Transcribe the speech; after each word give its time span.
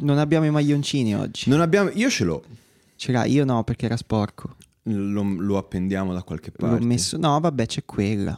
Non 0.00 0.18
abbiamo 0.18 0.46
i 0.46 0.50
maglioncini 0.50 1.14
oggi. 1.14 1.48
Non 1.50 1.60
abbiamo... 1.60 1.90
Io 1.94 2.10
ce 2.10 2.24
l'ho. 2.24 2.42
Ce 2.96 3.12
l'ha, 3.12 3.24
io 3.24 3.44
no 3.44 3.64
perché 3.64 3.86
era 3.86 3.96
sporco. 3.96 4.56
Lo, 4.84 5.22
lo 5.22 5.56
appendiamo 5.58 6.12
da 6.12 6.22
qualche 6.22 6.50
parte. 6.50 6.78
L'ho 6.78 6.84
messo. 6.86 7.16
No, 7.16 7.38
vabbè, 7.40 7.66
c'è 7.66 7.84
quella. 7.84 8.36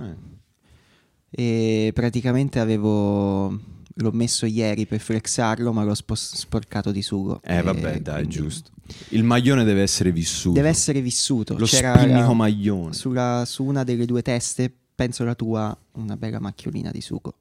Eh. 1.30 1.86
E 1.86 1.90
praticamente 1.94 2.58
avevo. 2.58 3.58
L'ho 3.96 4.10
messo 4.12 4.46
ieri 4.46 4.86
per 4.86 5.00
flexarlo, 5.00 5.72
ma 5.72 5.84
l'ho 5.84 5.94
spos- 5.94 6.34
sporcato 6.34 6.92
di 6.92 7.02
sugo. 7.02 7.40
Eh, 7.44 7.56
E 7.58 7.62
vabbè, 7.62 8.00
dai, 8.00 8.26
giusto. 8.26 8.70
Il 9.10 9.22
maglione 9.22 9.64
deve 9.64 9.82
essere 9.82 10.12
vissuto. 10.12 10.54
Deve 10.54 10.68
essere 10.68 11.00
vissuto. 11.00 11.56
Lo 11.58 11.66
C'era 11.66 11.96
spinnico 11.98 12.32
maglione. 12.34 12.92
sulla- 12.94 13.44
su 13.46 13.64
una 13.64 13.84
delle 13.84 14.06
due 14.06 14.22
teste, 14.22 14.72
penso 14.94 15.24
la 15.24 15.34
tua, 15.34 15.76
una 15.92 16.16
bella 16.16 16.40
macchiolina 16.40 16.90
di 16.90 17.00
sugo. 17.00 17.34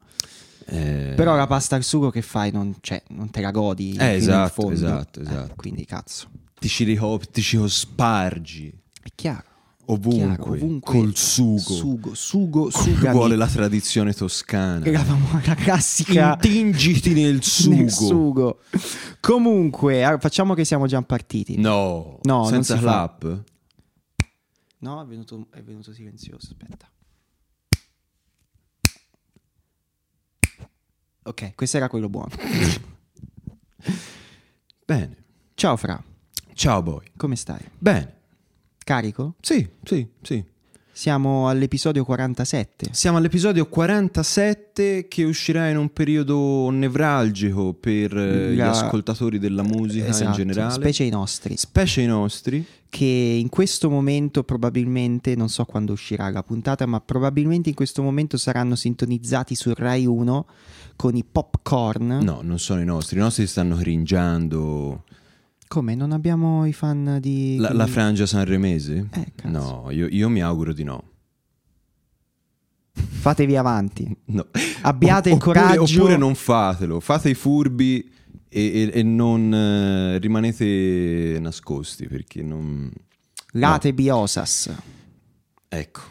Eh, 0.67 1.13
Però 1.15 1.35
la 1.35 1.47
pasta 1.47 1.75
al 1.75 1.83
sugo 1.83 2.09
che 2.09 2.21
fai 2.21 2.51
non, 2.51 2.75
cioè, 2.81 3.01
non 3.09 3.29
te 3.29 3.41
la 3.41 3.51
godi. 3.51 3.93
in 3.95 4.01
esatto, 4.01 4.53
fondo. 4.61 4.71
esatto, 4.73 5.19
Eh, 5.19 5.23
esatto. 5.23 5.53
quindi 5.55 5.85
cazzo. 5.85 6.27
ti 6.59 6.67
ci, 6.67 6.83
rico- 6.83 7.19
ti 7.31 7.41
ci 7.41 7.59
spargi 7.67 8.71
È 9.01 9.09
chiaro. 9.15 9.43
ovunque, 9.85 10.35
chiaro, 10.35 10.51
ovunque. 10.53 10.93
col 10.99 11.15
sugo. 11.15 11.59
Sugo, 11.59 12.13
sugo, 12.13 12.69
sugami. 12.69 13.15
vuole 13.15 13.35
la 13.35 13.47
tradizione 13.47 14.13
toscana. 14.13 14.89
La, 14.89 15.03
la 15.45 15.55
classica 15.55 16.37
Intingiti 16.41 17.13
nel 17.13 17.43
sugo. 17.43 17.75
nel 17.75 17.91
sugo. 17.91 18.59
Comunque, 19.19 20.03
ah, 20.03 20.19
facciamo 20.19 20.53
che 20.53 20.63
siamo 20.65 20.85
già 20.87 21.01
partiti. 21.01 21.57
No, 21.57 22.19
No, 22.23 22.45
senza 22.45 22.77
clap. 22.77 23.43
No, 24.79 25.01
è 25.01 25.05
venuto, 25.05 25.47
è 25.51 25.61
venuto 25.61 25.93
silenzioso. 25.93 26.47
Aspetta. 26.57 26.89
Ok, 31.23 31.53
questo 31.55 31.77
era 31.77 31.87
quello 31.87 32.09
buono. 32.09 32.29
Bene. 34.85 35.17
Ciao 35.53 35.75
Fra, 35.77 36.01
Ciao 36.53 36.81
boy. 36.81 37.03
come 37.15 37.35
stai? 37.35 37.59
Bene. 37.77 38.15
Carico? 38.83 39.35
Sì, 39.39 39.67
sì, 39.83 40.07
sì. 40.21 40.43
Siamo 40.93 41.47
all'episodio 41.47 42.03
47. 42.03 42.89
Siamo 42.91 43.17
all'episodio 43.17 43.67
47 43.67 45.07
che 45.07 45.23
uscirà 45.23 45.69
in 45.69 45.77
un 45.77 45.93
periodo 45.93 46.69
nevralgico 46.71 47.73
per 47.73 48.17
eh, 48.17 48.53
gli 48.53 48.57
La- 48.57 48.71
ascoltatori 48.71 49.37
della 49.39 49.63
musica 49.63 50.05
in 50.05 50.09
Esatto, 50.11 50.35
generale. 50.35 50.73
Specie 50.73 51.03
i 51.03 51.09
nostri. 51.09 51.55
Specie 51.55 52.01
i 52.01 52.07
nostri. 52.07 52.65
Che 52.89 53.05
in 53.05 53.47
questo 53.49 53.89
momento 53.89 54.43
probabilmente, 54.43 55.35
non 55.35 55.47
so 55.47 55.63
quando 55.65 55.93
uscirà 55.93 56.29
la 56.29 56.43
puntata, 56.43 56.85
ma 56.85 56.99
probabilmente 56.99 57.69
in 57.69 57.75
questo 57.75 58.01
momento 58.03 58.35
saranno 58.37 58.75
sintonizzati 58.75 59.55
su 59.55 59.71
Rai 59.73 60.05
1 60.05 60.45
con 61.01 61.15
i 61.15 61.23
popcorn. 61.23 62.19
No, 62.21 62.41
non 62.43 62.59
sono 62.59 62.79
i 62.79 62.85
nostri. 62.85 63.17
I 63.17 63.21
nostri 63.21 63.47
stanno 63.47 63.75
cringiando. 63.75 65.03
Come? 65.67 65.95
Non 65.95 66.11
abbiamo 66.11 66.67
i 66.67 66.73
fan 66.73 67.17
di... 67.19 67.55
La, 67.57 67.73
la 67.73 67.87
frangia 67.87 68.27
sanremese? 68.27 69.07
Eh, 69.11 69.31
cazzo. 69.35 69.47
No, 69.49 69.89
io, 69.89 70.05
io 70.07 70.29
mi 70.29 70.43
auguro 70.43 70.73
di 70.73 70.83
no. 70.83 71.03
Fatevi 72.93 73.55
avanti. 73.57 74.15
No. 74.25 74.45
Abbiate 74.83 75.29
il 75.29 75.35
Oppure- 75.37 75.59
coraggio- 75.59 75.81
Oppure 76.01 76.17
non 76.17 76.35
fatelo. 76.35 76.99
Fate 76.99 77.29
i 77.29 77.33
furbi 77.33 78.07
e, 78.47 78.61
e- 78.61 78.91
e 78.93 79.01
non 79.01 79.51
eh, 79.51 80.19
rimanete 80.19 81.39
nascosti 81.41 82.07
perché 82.07 82.43
non... 82.43 82.91
Late 83.53 83.91
biosas. 83.95 84.71
Ecco. 85.67 86.01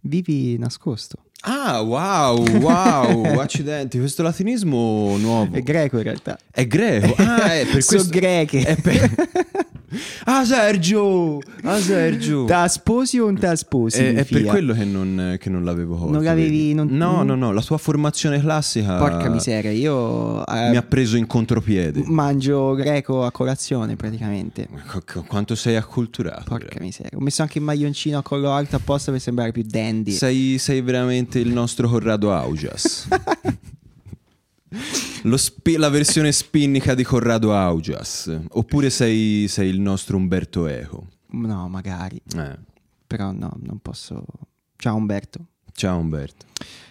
Vivi 0.00 0.58
nascosto. 0.58 1.23
Ah, 1.46 1.80
wow, 1.82 2.42
wow, 2.58 3.24
accidenti, 3.40 3.98
questo 3.98 4.22
latinismo 4.22 5.16
nuovo. 5.18 5.54
È 5.54 5.60
greco 5.60 5.98
in 5.98 6.02
realtà. 6.04 6.38
È 6.50 6.66
greco. 6.66 7.14
Ah, 7.22 7.54
è 7.54 7.66
per 7.66 7.82
Sono 7.84 8.02
questo... 8.02 8.18
greche. 8.18 8.60
è 8.62 8.76
per- 8.80 9.14
Ah, 10.26 10.44
Sergio! 10.44 11.38
Ah, 11.62 11.78
Sergio! 11.78 12.44
Te 12.46 12.64
sposi 12.68 13.18
o 13.18 13.26
non 13.26 13.38
te 13.38 13.54
sposi? 13.56 13.98
è, 13.98 14.14
è 14.14 14.24
per 14.24 14.44
quello 14.44 14.72
che 14.74 14.84
non, 14.84 15.36
che 15.38 15.50
non 15.50 15.64
l'avevo 15.64 15.96
colto. 15.96 16.12
Non 16.12 16.22
l'avevi- 16.24 16.72
non- 16.74 16.88
No, 16.90 17.22
no, 17.22 17.34
no, 17.34 17.52
la 17.52 17.60
tua 17.62 17.78
formazione 17.78 18.40
classica 18.40 18.96
Porca 18.96 19.28
miseria, 19.28 19.70
io 19.70 20.44
eh, 20.46 20.70
mi 20.70 20.76
ha 20.76 20.82
preso 20.82 21.16
in 21.16 21.26
contropiede. 21.26 22.02
mangio 22.06 22.74
greco 22.74 23.24
a 23.24 23.30
colazione 23.30 23.96
praticamente. 23.96 24.68
Qu- 24.90 25.04
qu- 25.04 25.26
Quanto 25.26 25.54
sei 25.54 25.76
acculturato. 25.76 26.44
Porca 26.46 26.80
miseria. 26.80 27.16
Ho 27.18 27.20
messo 27.20 27.42
anche 27.42 27.58
il 27.58 27.64
maglioncino 27.64 28.18
a 28.18 28.22
collo 28.22 28.50
alto 28.52 28.76
apposta 28.76 29.10
per 29.12 29.20
sembrare 29.20 29.52
più 29.52 29.62
dandy. 29.64 30.10
Sei, 30.12 30.58
sei 30.58 30.80
veramente 30.80 31.38
il 31.38 31.48
nostro 31.52 31.88
Corrado 31.88 32.32
Augias. 32.32 33.06
Lo 35.26 35.36
spi- 35.38 35.76
la 35.76 35.88
versione 35.88 36.32
spinnica 36.32 36.94
di 36.94 37.02
Corrado 37.02 37.54
Augias. 37.54 38.30
Oppure 38.50 38.90
sei, 38.90 39.46
sei 39.48 39.70
il 39.70 39.80
nostro 39.80 40.16
Umberto 40.16 40.66
Eco. 40.66 41.06
No, 41.30 41.68
magari. 41.68 42.20
Eh. 42.36 42.58
Però 43.06 43.32
no, 43.32 43.56
non 43.62 43.78
posso. 43.80 44.22
Ciao 44.76 44.96
Umberto. 44.96 45.46
Ciao 45.72 45.98
Umberto. 45.98 46.44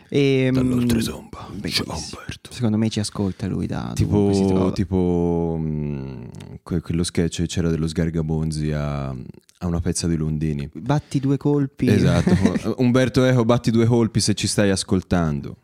E, 0.10 0.50
Dall'oltretomba. 0.52 1.48
bellissimo. 1.54 1.94
Ciao 1.96 1.98
Umberto. 2.04 2.52
Secondo 2.52 2.78
me 2.78 2.90
ci 2.90 3.00
ascolta 3.00 3.48
lui 3.48 3.68
da 3.68 3.92
Tipo, 3.94 4.72
tipo 4.74 5.58
mm, 5.60 6.24
que- 6.64 6.82
quello 6.82 7.04
sketch 7.04 7.38
che 7.42 7.48
c'era 7.48 7.70
dello 7.70 7.88
Sgargabonzi 7.88 8.72
a, 8.72 9.10
a 9.10 9.68
una 9.68 9.80
pezza 9.80 10.08
di 10.08 10.16
Londini. 10.16 10.70
Batti 10.74 11.20
due 11.20 11.38
colpi. 11.38 11.88
Esatto. 11.88 12.76
Umberto 12.82 13.24
Eco, 13.26 13.46
batti 13.46 13.70
due 13.70 13.86
colpi 13.86 14.20
se 14.20 14.34
ci 14.34 14.48
stai 14.48 14.70
ascoltando. 14.72 15.58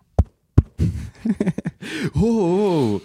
Oh, 2.13 2.19
oh, 2.21 2.93
oh. 2.93 3.01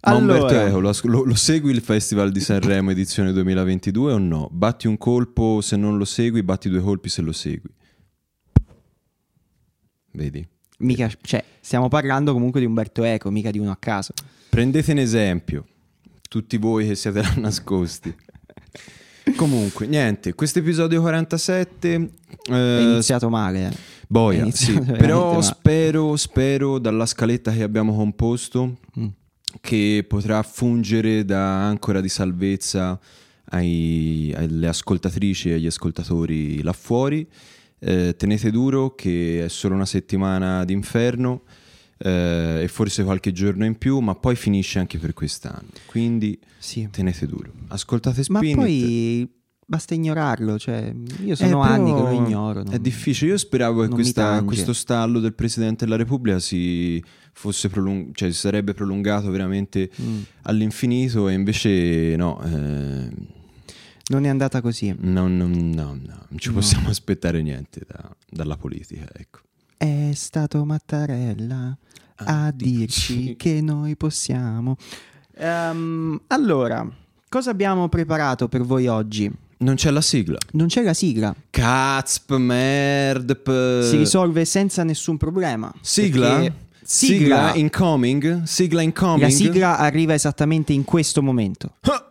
Ma 0.00 0.12
Allora. 0.12 0.34
Umberto 0.42 0.54
Eco, 0.60 0.78
lo, 0.80 0.92
lo- 1.02 1.24
lo 1.24 1.34
segui 1.34 1.72
il 1.72 1.80
Festival 1.80 2.30
di 2.30 2.38
Sanremo 2.40 2.90
edizione 2.92 3.32
2022 3.32 4.12
o 4.12 4.18
no? 4.18 4.48
Batti 4.52 4.86
un 4.86 4.96
colpo 4.98 5.60
se 5.60 5.76
non 5.76 5.98
lo 5.98 6.04
segui, 6.04 6.42
batti 6.44 6.68
due 6.68 6.80
colpi 6.80 7.08
se 7.08 7.22
lo 7.22 7.32
segui. 7.32 7.70
Vedi? 10.12 10.46
Mica, 10.78 11.10
cioè, 11.22 11.44
stiamo 11.60 11.88
parlando 11.88 12.32
comunque 12.32 12.60
di 12.60 12.66
Umberto 12.66 13.02
Eco, 13.02 13.30
mica 13.30 13.50
di 13.50 13.58
uno 13.58 13.70
a 13.70 13.76
caso. 13.76 14.12
Prendete 14.48 14.92
un 14.92 14.98
esempio, 14.98 15.66
tutti 16.28 16.56
voi 16.56 16.86
che 16.86 16.94
siete 16.94 17.20
là 17.22 17.34
nascosti. 17.38 18.14
Comunque, 19.34 19.86
niente, 19.86 20.34
questo 20.34 20.60
episodio 20.60 21.00
47... 21.00 22.10
È 22.42 22.52
eh, 22.52 22.82
iniziato 22.82 23.28
male. 23.28 23.66
eh. 23.66 23.70
È 23.70 23.74
Boia, 24.06 24.42
iniziato 24.42 24.84
sì, 24.86 24.92
però 24.92 25.30
male. 25.32 25.42
spero, 25.42 26.16
spero 26.16 26.78
dalla 26.78 27.06
scaletta 27.06 27.50
che 27.52 27.62
abbiamo 27.62 27.94
composto 27.94 28.78
Mm. 28.98 29.06
che 29.60 30.04
potrà 30.08 30.42
fungere 30.42 31.24
da 31.24 31.66
ancora 31.66 32.00
di 32.00 32.08
salvezza 32.08 32.98
ai- 33.50 34.32
alle 34.36 34.68
ascoltatrici 34.68 35.50
e 35.50 35.54
agli 35.54 35.66
ascoltatori 35.66 36.62
là 36.62 36.72
fuori. 36.72 37.26
Eh, 37.78 38.14
tenete 38.16 38.50
duro 38.50 38.94
che 38.94 39.44
è 39.44 39.48
solo 39.48 39.74
una 39.74 39.84
settimana 39.84 40.64
d'inferno 40.64 41.42
eh, 41.98 42.60
e 42.62 42.68
forse 42.68 43.04
qualche 43.04 43.32
giorno 43.32 43.64
in 43.64 43.76
più, 43.78 43.98
ma 44.00 44.14
poi 44.14 44.36
finisce 44.36 44.78
anche 44.78 44.98
per 44.98 45.12
quest'anno. 45.14 45.68
Quindi 45.86 46.38
Sì. 46.58 46.88
tenete 46.90 47.26
duro. 47.26 47.50
Ascoltate 47.68 48.22
Ma 48.28 48.38
Spinit. 48.38 48.56
poi 48.56 49.30
basta 49.66 49.94
ignorarlo. 49.94 50.58
Cioè, 50.58 50.94
io 51.24 51.32
Eh, 51.32 51.36
sono 51.36 51.60
però 51.60 51.62
anni 51.62 51.92
che 51.94 52.00
lo 52.00 52.10
ignoro. 52.12 52.62
non- 52.62 52.72
È 52.72 52.78
difficile. 52.78 53.30
Io 53.32 53.38
speravo 53.38 53.82
che 53.82 53.88
questa- 53.88 54.42
questo 54.44 54.72
stallo 54.72 55.18
del 55.20 55.34
Presidente 55.34 55.84
della 55.84 55.96
Repubblica 55.96 56.38
si 56.38 57.02
fosse 57.32 57.68
prolung- 57.68 58.14
cioè 58.14 58.30
si 58.30 58.38
sarebbe 58.38 58.72
prolungato 58.74 59.30
veramente 59.30 59.90
Mm. 60.00 60.20
all'infinito 60.42 61.28
e 61.28 61.34
invece 61.34 62.14
no, 62.16 62.40
eh, 62.42 63.10
Non 64.08 64.24
è 64.24 64.28
andata 64.28 64.60
così. 64.60 64.94
no, 65.00 65.26
no, 65.28 65.46
no, 65.46 65.48
no, 65.48 65.92
non 65.94 66.38
ci 66.38 66.48
No. 66.48 66.54
possiamo 66.54 66.88
aspettare 66.88 67.42
niente 67.42 67.82
da- 67.86 68.14
dalla 68.30 68.56
politica. 68.56 69.06
Ecco. 69.12 69.40
È 69.76 70.10
stato 70.14 70.64
Mattarella 70.64 71.76
a 72.16 72.50
dirci 72.50 73.36
che 73.36 73.60
noi 73.60 73.96
possiamo. 73.96 74.76
Ehm, 75.36 76.20
allora, 76.28 76.88
cosa 77.28 77.50
abbiamo 77.50 77.88
preparato 77.88 78.48
per 78.48 78.62
voi 78.62 78.86
oggi? 78.86 79.30
Non 79.58 79.74
c'è 79.74 79.90
la 79.90 80.00
sigla. 80.00 80.38
Non 80.52 80.66
c'è 80.68 80.82
la 80.82 80.94
sigla, 80.94 81.34
Cazp, 81.50 82.34
merd. 82.36 83.80
si 83.82 83.96
risolve 83.96 84.44
senza 84.44 84.82
nessun 84.82 85.16
problema. 85.16 85.72
Sigla? 85.80 86.40
Sigla 86.40 86.54
Sigla. 86.82 87.54
incoming? 87.54 88.42
Sigla 88.44 88.80
incoming? 88.82 89.22
La 89.22 89.30
sigla 89.30 89.78
arriva 89.78 90.14
esattamente 90.14 90.72
in 90.72 90.84
questo 90.84 91.20
momento. 91.22 91.74
Ah! 91.80 92.10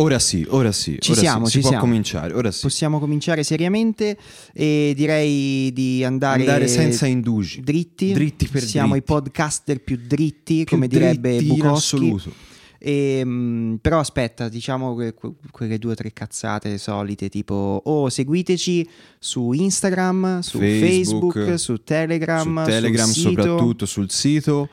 Ora 0.00 0.18
sì, 0.18 0.46
ora 0.50 0.70
sì. 0.72 0.96
Ci 1.00 1.10
ora 1.12 1.20
siamo, 1.20 1.44
sì. 1.46 1.50
ci 1.50 1.56
si 1.56 1.60
può 1.62 1.70
siamo. 1.70 1.84
cominciare. 1.84 2.34
Ora 2.34 2.50
sì. 2.52 2.60
Possiamo 2.62 2.98
cominciare 3.00 3.42
seriamente 3.42 4.16
e 4.52 4.92
direi 4.96 5.72
di 5.72 6.04
andare, 6.04 6.40
Andare 6.40 6.68
senza 6.68 7.06
indugi. 7.06 7.60
dritti. 7.62 8.12
Dritti 8.12 8.46
per 8.48 8.62
Siamo 8.62 8.92
dritti. 8.92 9.04
i 9.10 9.14
podcaster 9.14 9.80
più 9.82 9.98
dritti, 10.00 10.64
Più 10.64 10.66
come 10.76 10.86
direbbe 10.86 11.40
Bukowski. 11.42 11.96
assoluto. 11.96 12.32
E, 12.80 13.24
mh, 13.24 13.78
però 13.82 13.98
aspetta, 13.98 14.48
diciamo 14.48 14.94
que- 14.94 15.12
que- 15.12 15.32
quelle 15.50 15.78
due 15.78 15.92
o 15.92 15.94
tre 15.96 16.12
cazzate 16.12 16.78
solite, 16.78 17.28
tipo 17.28 17.82
oh, 17.84 18.08
seguiteci 18.08 18.88
su 19.18 19.50
Instagram, 19.50 20.38
su 20.40 20.58
Facebook, 20.60 21.32
Facebook, 21.32 21.58
su 21.58 21.82
Telegram, 21.82 22.62
su 22.64 22.70
Telegram 22.70 23.08
soprattutto 23.08 23.84
sul 23.84 24.08
sito 24.12 24.68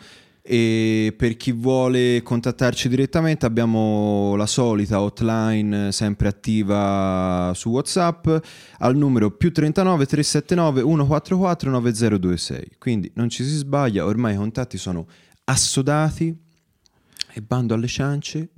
e 0.47 1.11
per 1.17 1.37
chi 1.37 1.51
vuole 1.51 2.21
contattarci 2.21 2.87
direttamente 2.87 3.47
abbiamo 3.47 4.35
la 4.35 4.45
solita 4.45 5.01
hotline 5.01 5.91
sempre 5.91 6.27
attiva 6.27 7.51
su 7.55 7.69
Whatsapp 7.69 8.27
al 8.77 8.95
numero 8.95 9.31
più 9.31 9.51
39 9.51 10.05
379 10.05 10.81
144 10.81 11.71
9026 11.71 12.71
quindi 12.77 13.09
non 13.15 13.29
ci 13.29 13.43
si 13.43 13.55
sbaglia 13.55 14.05
ormai 14.05 14.35
i 14.35 14.37
contatti 14.37 14.77
sono 14.77 15.07
assodati 15.45 16.37
e 17.33 17.41
bando 17.41 17.73
alle 17.73 17.87
ciance 17.87 18.49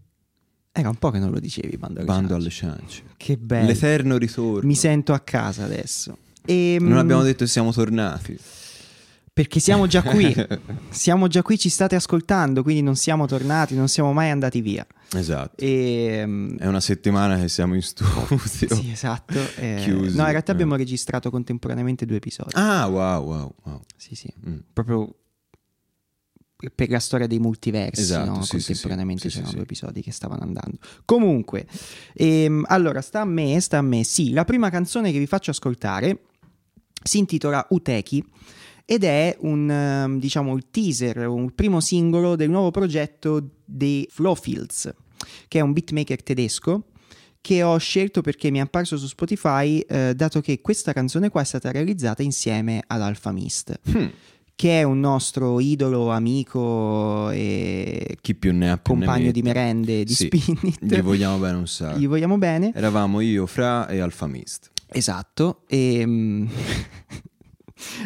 Era 0.74 0.90
un 0.90 0.96
po' 0.98 1.10
che 1.10 1.20
non 1.20 1.32
lo 1.32 1.40
dicevi, 1.40 1.78
Bando 1.78 2.00
alle 2.00 2.06
bando 2.06 2.28
Ciance. 2.28 2.36
alle 2.36 2.50
ciance 2.50 3.04
Che 3.16 3.38
bello. 3.38 3.68
l'eterno 3.68 4.18
ritorno 4.18 4.68
Mi 4.68 4.76
sento 4.76 5.14
a 5.14 5.20
casa 5.22 5.64
adesso. 5.64 6.18
E, 6.46 6.78
non 6.82 6.98
abbiamo 6.98 7.24
detto 7.24 7.46
che 7.46 7.50
siamo 7.50 7.72
tornati 7.72 8.38
Perché 9.38 9.60
siamo 9.60 9.86
già 9.86 10.02
qui. 10.02 10.34
siamo 10.90 11.28
già 11.28 11.44
qui, 11.44 11.60
ci 11.60 11.70
state 11.70 11.94
ascoltando, 11.94 12.64
quindi 12.64 12.82
non 12.82 12.96
siamo 12.96 13.28
tornati, 13.28 13.76
non 13.76 13.88
siamo 13.88 14.12
mai 14.12 14.32
andati 14.32 14.62
via. 14.62 14.84
esatto 15.14 15.64
E, 15.64 16.26
mh, 16.26 16.58
È 16.58 16.66
una 16.66 16.80
settimana 16.80 17.38
che 17.40 17.48
siamo 17.48 17.76
in 17.76 17.84
studio. 17.84 18.36
sì, 18.48 18.90
esatto. 18.92 19.38
eh, 19.58 19.82
Chiusi, 19.84 20.16
no, 20.18 20.24
in 20.24 20.32
realtà 20.32 20.52
eh. 20.52 20.56
abbiamo 20.56 20.76
registrato 20.76 21.30
contemporaneamente 21.30 22.08
due 22.08 22.16
episodi. 22.16 22.50
Ah, 22.54 22.88
wow, 22.88 23.24
wow, 23.24 23.56
wow. 23.64 23.82
Sì, 23.96 24.16
sì. 24.16 24.28
Mm. 24.50 24.58
Proprio 24.74 25.14
per 26.74 26.90
la 26.90 26.98
storia 27.00 27.28
dei 27.28 27.38
multiversi, 27.38 28.02
Esatto, 28.02 28.32
no? 28.32 28.42
sì, 28.42 28.54
contemporaneamente 28.54 29.30
sì, 29.30 29.36
c'erano 29.36 29.50
sì, 29.50 29.54
due 29.54 29.64
episodi 29.66 30.02
che 30.02 30.12
stavano 30.12 30.42
andando. 30.42 30.80
Comunque, 31.06 31.68
ehm, 32.16 32.66
allora 32.70 33.02
sta 33.02 33.22
a 33.22 33.26
me, 33.26 33.60
sta 33.60 33.78
a 33.78 33.84
me. 33.84 34.04
Sì, 34.04 34.32
la 34.32 34.46
prima 34.46 34.72
canzone 34.72 35.12
che 35.12 35.20
vi 35.20 35.28
faccio 35.28 35.52
ascoltare 35.52 36.22
si 37.04 37.20
intitola 37.20 37.64
Uteki 37.70 38.26
ed 38.90 39.04
è 39.04 39.36
un, 39.42 39.70
ehm, 39.70 40.18
diciamo, 40.18 40.56
il 40.56 40.68
teaser, 40.72 41.28
un 41.28 41.54
primo 41.54 41.82
singolo 41.82 42.38
del 42.38 42.50
nuovo 42.50 42.72
progetto 42.72 43.50
dei 43.66 44.08
Flowfields, 44.10 44.94
che 45.50 45.60
è 45.60 45.62
un 45.62 45.74
beatmaker 45.74 46.24
tedesco 46.24 46.86
che 47.42 47.64
ho 47.64 47.78
scelto 47.78 48.22
perché 48.22 48.50
mi 48.50 48.60
è 48.60 48.62
apparso 48.62 48.98
su 48.98 49.08
Spotify, 49.08 49.80
eh, 49.80 50.14
dato 50.16 50.40
che 50.42 50.62
questa 50.62 50.94
canzone 50.94 51.30
qua 51.30 51.42
è 51.42 51.46
stata 51.46 51.70
realizzata 51.72 52.24
insieme 52.24 52.82
ad 52.88 53.02
Alphamist, 53.02 53.80
Hmm. 53.92 54.06
che 54.56 54.80
è 54.80 54.84
un 54.84 55.00
nostro 55.02 55.60
idolo, 55.60 56.10
amico 56.10 57.30
e 57.30 58.18
Chi 58.22 58.36
più 58.36 58.54
ne 58.54 58.72
ha 58.72 58.78
più 58.78 58.96
ne 58.96 59.06
compagno 59.06 59.32
di 59.32 59.42
merende 59.42 60.04
di 60.04 60.14
Sì, 60.14 60.26
Spinit. 60.34 60.78
Gli 60.84 61.02
vogliamo 61.02 61.38
bene 61.38 61.58
un 61.58 61.68
sacco. 61.68 62.00
Gli 62.00 62.08
vogliamo 62.08 62.38
bene. 62.38 62.72
Eravamo 62.74 63.20
io, 63.22 63.46
Fra 63.46 63.88
e 63.88 64.00
Alfamist. 64.00 64.72
Esatto, 64.90 65.64
e, 65.68 66.04
mm, 66.06 66.48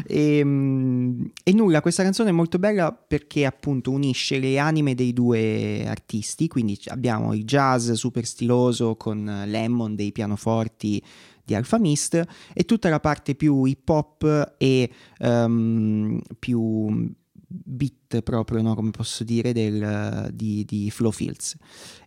e, 0.06 0.44
mm, 0.44 1.26
e 1.44 1.54
nulla, 1.54 1.82
questa 1.82 2.04
canzone 2.04 2.30
è 2.30 2.34
molto 2.34 2.60
bella 2.60 2.92
perché 2.92 3.46
appunto 3.46 3.92
unisce 3.92 4.40
le 4.40 4.58
anime 4.58 4.96
dei 4.96 5.14
due 5.14 5.86
artisti, 5.88 6.48
quindi 6.48 6.80
abbiamo 6.88 7.34
il 7.34 7.44
jazz 7.44 7.92
super 7.92 8.26
stiloso 8.26 8.96
con 8.96 9.44
Lemon 9.46 9.96
dei 9.96 10.12
pianoforti 10.12 11.02
di 11.44 11.56
Alphamist 11.56 12.24
e 12.54 12.64
tutta 12.66 12.90
la 12.90 13.00
parte 13.00 13.36
più 13.36 13.66
hip 13.66 13.88
hop 13.90 14.56
e 14.58 14.90
ehm, 15.18 16.20
più 16.40 17.14
beat 17.52 18.22
proprio, 18.22 18.62
no? 18.62 18.76
come 18.76 18.92
posso 18.92 19.24
dire, 19.24 19.52
del, 19.54 20.30
di, 20.34 20.64
di 20.66 20.90
Flow 20.90 21.12
Fields. 21.12 21.56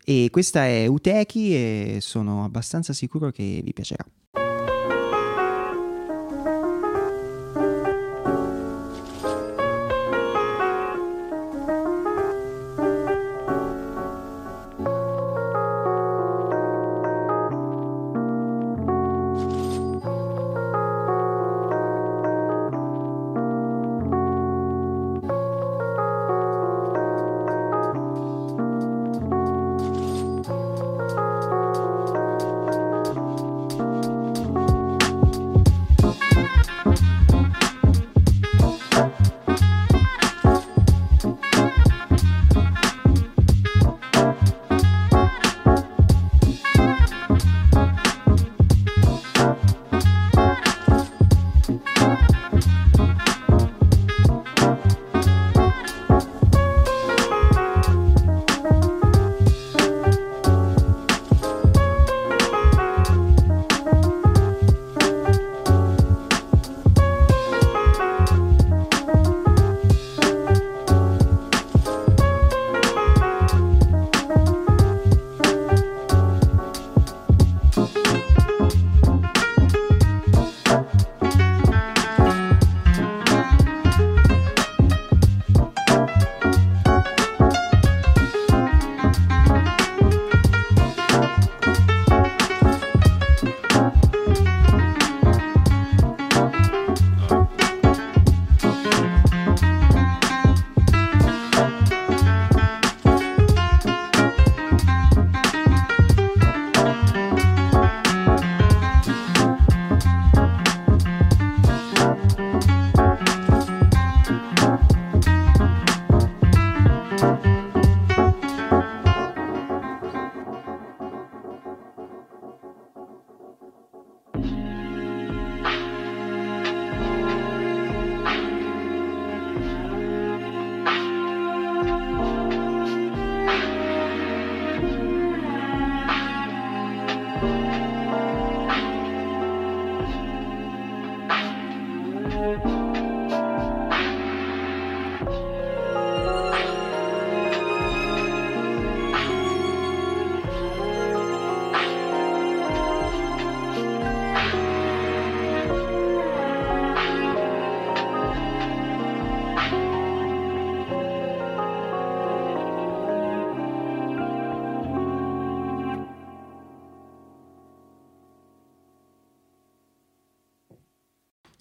E 0.04 0.28
questa 0.30 0.66
è 0.66 0.86
Uteki 0.86 1.54
e 1.54 1.98
sono 2.00 2.44
abbastanza 2.44 2.92
sicuro 2.92 3.30
che 3.30 3.60
vi 3.62 3.72
piacerà. 3.72 4.04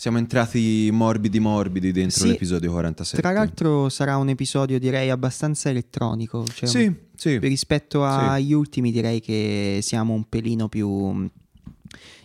Siamo 0.04 0.18
entrati 0.18 0.90
morbidi 0.92 1.40
morbidi 1.40 1.94
dentro 1.94 2.24
Sì. 2.24 2.28
l'episodio 2.28 2.72
47. 2.72 3.22
Tra 3.22 3.32
l'altro 3.32 3.88
sarà 3.88 4.18
un 4.18 4.28
episodio 4.28 4.78
direi 4.78 5.10
abbastanza 5.10 5.70
elettronico, 5.70 6.46
cioè 6.46 6.68
Sì, 6.68 6.84
un- 6.88 6.96
sì. 7.16 7.38
rispetto 7.38 8.04
agli 8.04 8.52
ultimi 8.52 8.92
direi 8.92 9.22
che 9.22 9.80
siamo 9.82 10.14
un 10.14 10.28
pelino 10.28 10.68
più 10.68 10.90
mm, 10.90 11.26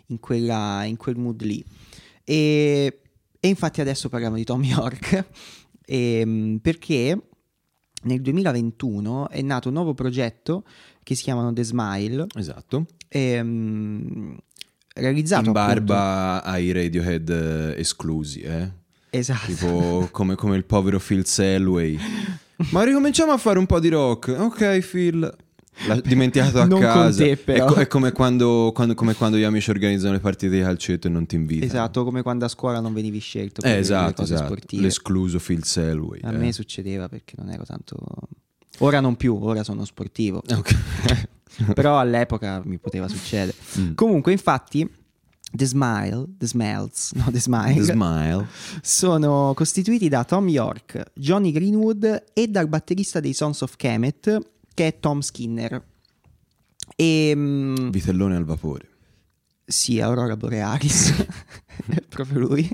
in, 0.07 0.19
quella- 0.19 0.83
in 0.87 0.97
quel 0.97 1.19
mood 1.19 1.41
lì. 1.43 1.65
E, 2.25 3.01
e 3.39 3.49
infatti 3.49 3.81
adesso 3.81 4.09
parliamo 4.09 4.35
di 4.35 4.43
Tom 4.43 4.65
York 4.65 5.25
ehm, 5.87 6.59
perché 6.61 7.17
nel 8.03 8.21
2021 8.21 9.29
è 9.29 9.41
nato 9.41 9.69
un 9.69 9.75
nuovo 9.75 9.95
progetto 9.95 10.65
che 11.05 11.15
si 11.15 11.23
chiamano 11.23 11.53
The 11.53 11.63
Smile, 11.63 12.27
Esatto. 12.35 12.87
ehm, 13.07 14.37
realizzato 15.01 15.51
In 15.51 15.57
appunto- 15.57 15.83
barba 15.85 16.43
ai 16.45 16.73
Radiohead 16.73 17.29
eh, 17.31 17.81
esclusi, 17.81 18.41
eh? 18.41 18.71
esatto. 19.11 19.47
Tipo 19.47 20.09
come, 20.11 20.35
come 20.35 20.57
il 20.57 20.65
povero 20.65 20.99
Phil 20.99 21.25
Selway. 21.27 21.99
Ma 22.73 22.83
ricominciamo 22.83 23.33
a 23.33 23.37
fare 23.39 23.59
un 23.59 23.67
po' 23.67 23.79
di 23.81 23.89
rock. 23.89 24.35
Ok, 24.37 24.79
Phil. 24.81 25.37
L'ha 25.87 25.95
dimenticato 26.03 26.61
a 26.61 26.65
Non 26.67 26.81
casa. 26.81 27.23
te. 27.23 27.41
È, 27.45 27.61
co- 27.65 27.75
è 27.77 27.87
come, 27.87 28.11
quando, 28.11 28.73
quando- 28.75 28.95
come 28.95 29.15
quando 29.15 29.37
gli 29.37 29.45
amici 29.45 29.71
organizzano 29.71 30.15
le 30.15 30.19
partite 30.19 30.57
di 30.57 30.61
calcetto 30.63 31.07
e 31.07 31.11
non 31.11 31.25
ti 31.27 31.37
invitano. 31.37 31.67
Esatto, 31.71 32.03
come 32.03 32.23
quando 32.23 32.45
a 32.47 32.49
scuola 32.49 32.81
non 32.81 32.93
venivi 32.93 33.21
scelto 33.21 33.61
per 33.63 33.71
Eh, 33.71 33.75
le 33.75 33.81
esatto, 33.81 34.13
cose 34.15 34.35
esatto. 34.35 34.49
sportive. 34.55 34.83
L'escluso 34.83 35.39
Phil 35.39 35.63
Selway. 35.63 36.19
A 36.25 36.33
eh. 36.33 36.37
me 36.37 36.53
succedeva 36.53 37.09
perché 37.09 37.35
non 37.39 37.49
ero 37.51 37.63
tanto. 37.65 37.95
Ora 38.81 38.99
non 38.99 39.15
più, 39.17 39.39
ora 39.41 39.63
sono 39.63 39.85
sportivo. 39.85 40.43
Ok. 40.51 40.77
Però 41.75 41.99
all'epoca 41.99 42.63
mi 42.65 42.79
poteva 42.79 43.09
succedere. 43.09 43.57
Mm. 43.79 43.95
Comunque, 43.95 44.33
infatti, 44.33 44.89
The 45.51 45.65
Smile, 45.65 46.27
The 46.37 46.47
Smells, 46.47 47.13
no, 47.17 47.31
The 47.31 47.41
Smile, 47.41 47.75
The 47.75 47.93
Smile. 47.93 48.47
sono 48.83 49.53
costituiti 49.55 50.09
da 50.09 50.25
Tom 50.25 50.49
York, 50.49 51.13
Johnny 51.15 51.51
Greenwood 51.53 52.25
e 52.33 52.49
dal 52.49 52.69
batterista 52.69 53.21
dei 53.21 53.33
Sons 53.33 53.63
of 53.63 53.77
Kemet, 53.77 54.39
che 54.75 54.87
è 54.87 54.99
Tom 55.01 55.21
Skinner. 55.21 55.83
E 56.95 57.33
mm, 57.35 57.91
Vitellone 57.91 58.37
al 58.37 58.45
vapore. 58.45 58.89
sì, 59.65 60.01
Aurora 60.01 60.37
Borealis, 60.37 61.11
è 61.89 62.01
proprio 62.09 62.41
lui. 62.41 62.69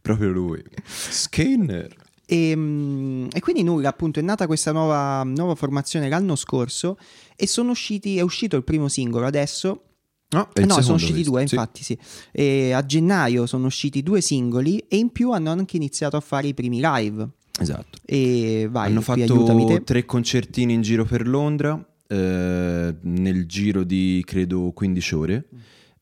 Proprio 0.00 0.30
lui. 0.30 0.62
Skinner. 0.84 1.94
E, 2.26 2.54
mm, 2.54 3.28
e 3.32 3.40
quindi 3.40 3.64
nulla, 3.64 3.88
appunto, 3.88 4.20
è 4.20 4.22
nata 4.22 4.46
questa 4.46 4.70
nuova, 4.70 5.24
nuova 5.24 5.56
formazione 5.56 6.08
l'anno 6.08 6.36
scorso 6.36 6.96
e 7.40 7.46
sono 7.46 7.70
usciti, 7.70 8.18
è 8.18 8.20
uscito 8.20 8.56
il 8.56 8.64
primo 8.64 8.88
singolo 8.88 9.26
adesso. 9.26 9.84
No, 10.32 10.48
è 10.52 10.60
Eh 10.60 10.64
no, 10.64 10.80
sono 10.80 10.94
usciti 10.94 11.24
questo, 11.24 11.30
due, 11.30 11.46
sì. 11.46 11.54
infatti, 11.54 11.82
sì. 11.82 11.98
E 12.30 12.72
a 12.72 12.84
gennaio 12.84 13.46
sono 13.46 13.66
usciti 13.66 14.02
due 14.02 14.20
singoli 14.20 14.78
e 14.88 14.96
in 14.96 15.10
più 15.10 15.32
hanno 15.32 15.50
anche 15.50 15.76
iniziato 15.76 16.16
a 16.16 16.20
fare 16.20 16.48
i 16.48 16.54
primi 16.54 16.80
live. 16.80 17.28
Esatto. 17.58 17.98
E 18.04 18.68
vai, 18.70 18.90
Hanno 18.90 19.00
fatto 19.00 19.82
tre 19.84 20.04
concertini 20.04 20.72
in 20.72 20.82
giro 20.82 21.04
per 21.04 21.26
Londra 21.26 21.84
eh, 22.06 22.94
nel 23.00 23.46
giro 23.46 23.82
di 23.82 24.22
credo 24.24 24.70
15 24.72 25.14
ore 25.14 25.48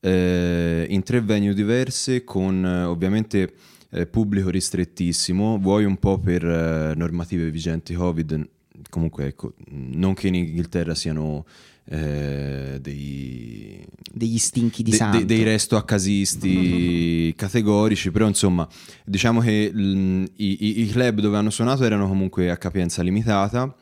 eh, 0.01 0.87
in 0.89 1.03
tre 1.03 1.21
venue 1.21 1.55
diverse 1.55 2.25
con 2.25 2.65
eh, 2.65 2.85
ovviamente 2.85 3.55
eh, 3.91 4.07
pubblico 4.07 4.51
ristrettissimo, 4.51 5.59
vuoi 5.59 5.85
un 5.85 5.97
po' 5.97 6.19
per 6.19 6.45
eh, 6.45 6.95
normative 6.95 7.51
vigenti 7.51 7.95
Covid, 7.95 8.49
comunque 8.91 9.27
ecco, 9.27 9.55
non 9.71 10.15
che 10.15 10.29
in 10.29 10.35
Inghilterra 10.35 10.95
siano 10.95 11.45
eh, 11.91 12.79
dei, 12.81 13.83
Degli 14.13 14.39
stinchi 14.39 14.83
di 14.83 14.91
de- 14.91 14.97
santo. 14.97 15.19
de- 15.19 15.25
dei 15.25 15.43
resto 15.43 15.77
accasisti 15.77 17.33
categorici, 17.37 18.11
però 18.11 18.27
insomma 18.27 18.69
diciamo 19.05 19.41
che 19.41 19.71
mm, 19.75 20.25
i, 20.37 20.81
i- 20.83 20.87
club 20.89 21.21
dove 21.21 21.37
hanno 21.37 21.51
suonato 21.51 21.85
erano 21.85 22.07
comunque 22.09 22.51
a 22.51 22.57
capienza 22.57 23.03
limitata. 23.03 23.75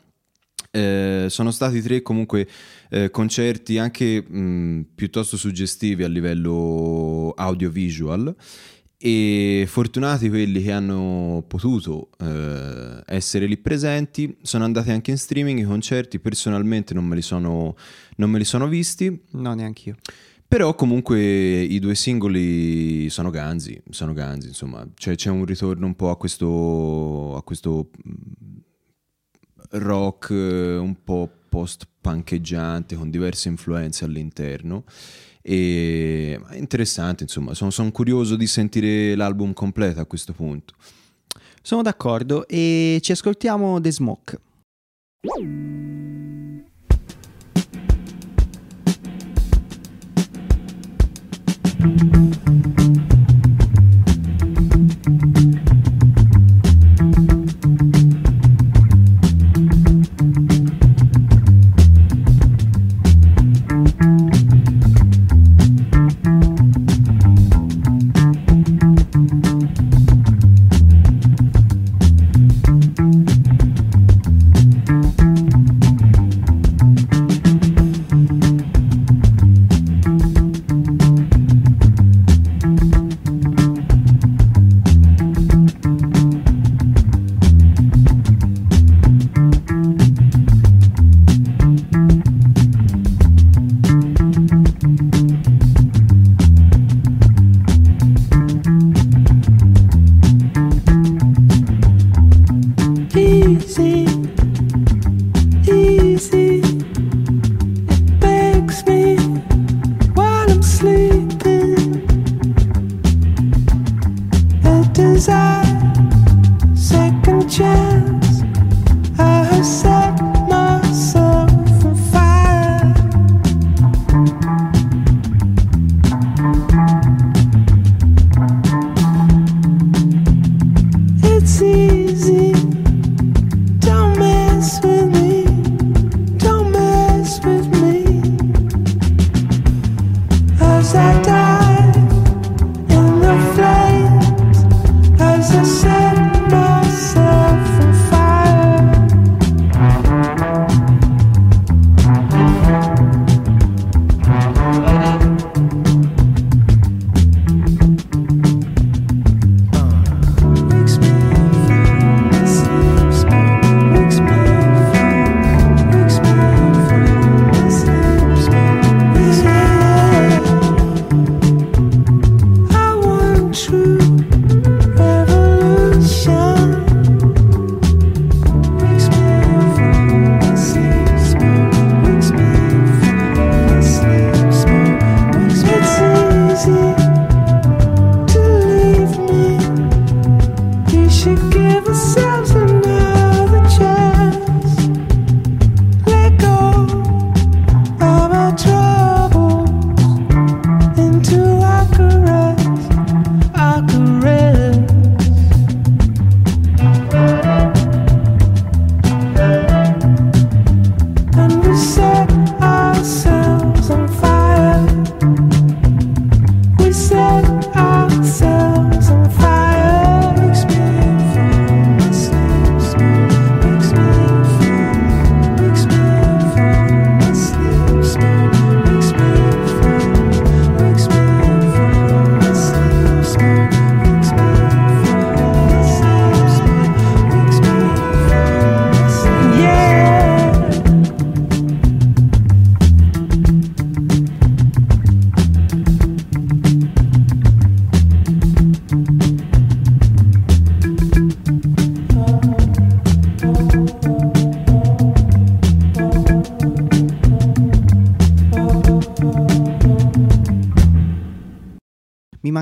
Eh, 0.69 1.27
sono 1.29 1.49
stati 1.51 1.81
tre 1.81 2.01
comunque 2.01 2.47
eh, 2.89 3.09
concerti 3.09 3.77
anche 3.77 4.23
mm, 4.29 4.81
piuttosto 4.95 5.37
suggestivi 5.37 6.03
a 6.03 6.07
livello 6.07 7.31
audiovisual 7.35 8.35
e 8.99 9.65
fortunati 9.67 10.27
quelli 10.27 10.61
che 10.63 10.71
hanno 10.71 11.43
potuto 11.47 12.09
eh, 12.19 13.03
essere 13.05 13.45
lì 13.45 13.55
presenti 13.57 14.35
sono 14.41 14.63
andati 14.63 14.89
anche 14.89 15.11
in 15.11 15.17
streaming 15.17 15.59
i 15.59 15.63
concerti 15.65 16.19
personalmente 16.19 16.95
non 16.95 17.05
me 17.05 17.13
li 17.15 17.21
sono, 17.21 17.75
non 18.15 18.29
me 18.31 18.39
li 18.39 18.43
sono 18.43 18.67
visti 18.67 19.21
No, 19.33 19.53
neanche 19.53 19.89
io. 19.89 19.95
però 20.47 20.73
comunque 20.73 21.21
i 21.21 21.77
due 21.77 21.93
singoli 21.93 23.07
sono 23.11 23.29
ganzi, 23.29 23.79
sono 23.91 24.13
ganzi, 24.13 24.47
insomma, 24.47 24.87
c'è, 24.95 25.13
c'è 25.15 25.29
un 25.29 25.45
ritorno 25.45 25.85
un 25.85 25.95
po' 25.95 26.09
a 26.09 26.17
questo, 26.17 27.35
a 27.35 27.43
questo 27.43 27.89
mm, 28.07 28.57
rock 29.71 30.29
eh, 30.31 30.77
un 30.77 31.03
po' 31.03 31.29
post-punkeggiante 31.49 32.95
con 32.95 33.09
diverse 33.09 33.47
influenze 33.49 34.05
all'interno. 34.05 34.83
E 35.49 36.37
è 36.49 36.57
interessante, 36.57 37.23
insomma, 37.23 37.53
sono, 37.53 37.69
sono 37.71 37.89
curioso 37.91 38.35
di 38.35 38.47
sentire 38.47 39.15
l'album 39.15 39.53
completo 39.53 40.01
a 40.01 40.05
questo 40.05 40.33
punto. 40.33 40.73
Sono 41.61 41.81
d'accordo 41.81 42.45
e 42.49 42.99
ci 43.01 43.13
ascoltiamo 43.13 43.79
The 43.79 43.91
Smoke. 43.91 44.39
Easy, 51.79 52.46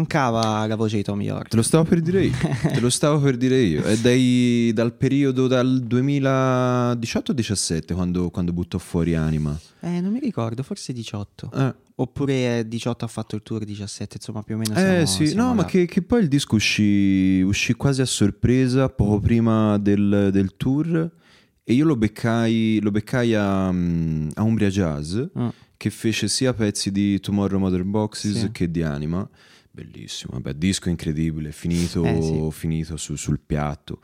mancava 0.05 0.65
la 0.67 0.75
voce 0.75 0.97
di 0.97 1.03
Tom 1.03 1.19
York. 1.21 1.47
Te 1.49 1.55
lo 1.55 1.63
stavo 1.63 1.83
per 1.83 1.99
dire 1.99 2.25
io, 2.25 2.33
te 2.71 2.79
lo 2.79 2.89
stavo 2.91 3.19
per 3.19 3.37
dire 3.37 3.57
io. 3.59 3.81
È 3.83 3.97
dai- 3.97 4.71
dal 4.73 4.93
periodo 4.93 5.47
dal 5.47 5.83
2018-17 5.87 7.93
quando, 7.93 8.29
quando 8.29 8.53
buttò 8.53 8.77
fuori 8.77 9.15
Anima. 9.15 9.57
Eh, 9.81 9.99
non 10.01 10.11
mi 10.11 10.19
ricordo, 10.19 10.61
forse 10.63 10.93
18. 10.93 11.51
Eh, 11.53 11.75
Oppure 11.97 12.59
eh, 12.59 12.67
18 12.67 13.05
ha 13.05 13.07
fatto 13.07 13.35
il 13.35 13.41
tour 13.43 13.63
17, 13.63 14.17
insomma 14.17 14.43
più 14.43 14.55
o 14.55 14.57
meno 14.57 14.75
siamo, 14.75 14.99
Eh, 15.01 15.05
sì, 15.05 15.33
no, 15.33 15.53
ma 15.53 15.61
là. 15.61 15.67
che, 15.67 15.85
che 15.85 16.01
poi 16.01 16.21
il 16.21 16.27
disco 16.27 16.55
uscì, 16.55 17.39
uscì 17.41 17.73
quasi 17.73 18.01
a 18.01 18.05
sorpresa 18.05 18.89
poco 18.89 19.19
prima 19.21 19.77
del, 19.77 20.27
del 20.31 20.55
tour 20.57 21.09
e 21.63 21.73
io 21.73 21.85
lo 21.85 21.95
beccai, 21.95 22.79
lo 22.81 22.91
beccai 22.91 23.33
a, 23.33 23.71
mm, 23.71 24.29
a 24.33 24.43
Umbria 24.43 24.67
Jazz 24.69 25.17
Ah. 25.35 25.53
che 25.77 25.89
fece 25.89 26.27
sia 26.27 26.53
pezzi 26.53 26.91
di 26.91 27.17
Tomorrow 27.21 27.59
Mother 27.61 27.83
Boxes 27.85 28.39
Sì. 28.39 28.51
che 28.51 28.69
di 28.69 28.83
Anima. 28.83 29.25
Bellissimo, 29.75 30.31
vabbè, 30.35 30.53
disco 30.53 30.87
incredibile, 30.87 31.51
finito, 31.51 32.03
Eh, 32.05 32.21
sì. 32.21 32.47
finito 32.57 32.95
su- 32.95 33.15
sul 33.17 33.39
piatto. 33.45 33.99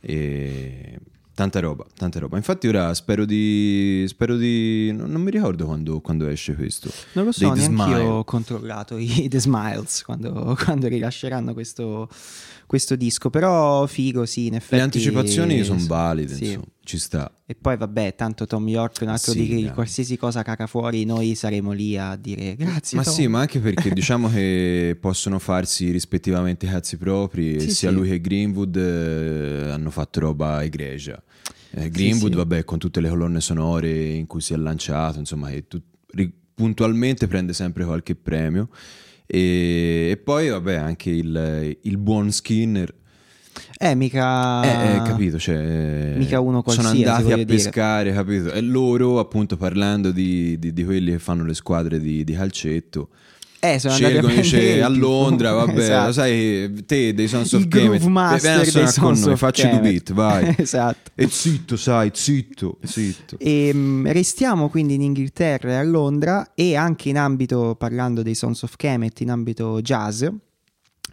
E 0.00 0.98
tanta 1.34 1.60
roba, 1.60 1.86
tanta 1.96 2.18
roba. 2.18 2.36
Infatti 2.36 2.68
ora 2.68 2.92
spero 2.92 3.24
di... 3.24 4.04
Spero 4.06 4.36
di 4.36 4.92
non, 4.92 5.10
non 5.10 5.22
mi 5.22 5.30
ricordo 5.30 5.64
quando, 5.64 6.00
quando 6.02 6.28
esce 6.28 6.54
questo. 6.54 6.90
Non 7.12 7.24
lo 7.24 7.32
so, 7.32 7.50
neanche 7.54 7.90
io 7.90 8.02
ho 8.16 8.24
controllato 8.24 8.98
i 8.98 9.26
The 9.28 9.40
Smiles 9.40 10.02
quando, 10.04 10.54
quando 10.62 10.88
rilasceranno 10.88 11.54
questo, 11.54 12.08
questo 12.66 12.96
disco, 12.96 13.30
però 13.30 13.86
figo 13.86 14.24
sì, 14.26 14.46
in 14.46 14.54
effetti. 14.54 14.76
Le 14.76 14.82
anticipazioni 14.82 15.62
sono 15.64 15.84
valide, 15.86 16.34
sì. 16.34 16.44
insomma, 16.44 16.64
ci 16.82 16.98
sta. 16.98 17.30
E 17.46 17.54
poi 17.54 17.76
vabbè, 17.76 18.14
tanto 18.14 18.46
Tom 18.46 18.66
York, 18.68 18.98
un 19.02 19.08
altro 19.08 19.32
Sì, 19.32 19.46
di 19.46 19.62
dai. 19.64 19.72
qualsiasi 19.74 20.16
cosa 20.16 20.42
caga 20.42 20.66
fuori, 20.66 21.04
noi 21.04 21.34
saremo 21.34 21.72
lì 21.72 21.96
a 21.96 22.16
dire 22.16 22.54
grazie. 22.56 22.96
Ma 22.96 23.04
Tom". 23.04 23.12
sì, 23.12 23.26
ma 23.26 23.40
anche 23.40 23.60
perché 23.60 23.90
diciamo 23.94 24.28
che 24.30 24.96
possono 25.00 25.38
farsi 25.38 25.90
rispettivamente 25.90 26.66
i 26.66 26.68
cazzi 26.70 26.96
propri, 26.96 27.60
Sì, 27.60 27.70
sia 27.70 27.88
sì. 27.90 27.94
lui 27.94 28.08
che 28.08 28.20
Greenwood 28.20 28.76
eh, 28.76 29.70
hanno 29.70 29.90
fatto 29.90 30.20
roba 30.20 30.62
egregia. 30.62 31.22
Eh, 31.76 31.90
Greenwood, 31.90 32.34
vabbè, 32.34 32.64
con 32.64 32.78
tutte 32.78 33.00
le 33.00 33.08
colonne 33.08 33.40
sonore 33.40 33.90
in 34.10 34.26
cui 34.26 34.40
si 34.40 34.52
è 34.52 34.56
lanciato, 34.56 35.18
insomma, 35.18 35.50
che 35.50 35.66
tu- 35.66 35.82
ri- 36.12 36.32
puntualmente 36.54 37.26
prende 37.26 37.52
sempre 37.52 37.84
qualche 37.84 38.14
premio. 38.14 38.68
E, 39.34 40.10
e 40.12 40.16
poi, 40.16 40.48
vabbè, 40.48 40.74
anche 40.74 41.10
il, 41.10 41.76
il 41.82 41.96
buon 41.98 42.30
Skinner. 42.30 42.94
Eh, 43.76 43.96
mica... 43.96 44.62
Eh, 44.62 44.94
eh, 44.94 45.02
capito, 45.02 45.38
cioè, 45.40 46.14
mica 46.16 46.38
uno 46.38 46.62
sono 46.64 46.90
qualsiasi, 46.90 47.02
andati 47.02 47.20
a 47.20 47.22
voglio 47.22 47.36
dire. 47.36 47.44
pescare, 47.46 48.12
capito? 48.12 48.52
E 48.52 48.60
loro, 48.60 49.18
appunto, 49.18 49.56
parlando 49.56 50.12
di, 50.12 50.56
di- 50.60 50.72
di 50.72 50.84
quelli 50.84 51.10
che 51.10 51.18
fanno 51.18 51.44
le 51.44 51.54
squadre 51.54 51.98
di, 51.98 52.22
di 52.22 52.32
calcetto, 52.32 53.08
Eh, 53.64 53.78
sono 53.78 53.94
andati 53.94 54.12
a 54.12 54.20
scelgono 54.20 54.40
dice 54.42 54.82
a. 54.82 54.88
Londra, 54.88 55.52
vabbè, 55.52 55.78
Esatto. 55.80 56.06
lo 56.06 56.12
sai, 56.12 56.84
te 56.84 57.14
dei 57.14 57.28
Sons 57.28 57.52
of 57.54 57.66
master 58.04 58.60
vieni 58.62 58.86
a 58.86 58.86
suonare 58.90 58.92
con 59.00 59.18
noi, 59.18 59.36
facci 59.36 59.68
due 59.68 59.80
beat, 59.80 60.12
vai. 60.12 60.54
esatto. 60.58 61.10
E 61.14 61.28
zitto, 61.28 61.76
sai, 61.76 62.10
zitto, 62.12 62.78
zitto. 62.82 63.36
E, 63.38 63.70
mm, 63.72 64.06
restiamo 64.08 64.68
quindi 64.68 64.94
in 64.94 65.00
Inghilterra 65.00 65.70
e 65.70 65.74
a 65.76 65.82
Londra 65.82 66.52
e 66.54 66.76
anche 66.76 67.08
in 67.08 67.16
ambito, 67.16 67.74
parlando 67.78 68.22
dei 68.22 68.34
Sons 68.34 68.62
of 68.64 68.76
Kemet, 68.76 69.20
in 69.20 69.30
ambito 69.30 69.80
jazz, 69.80 70.26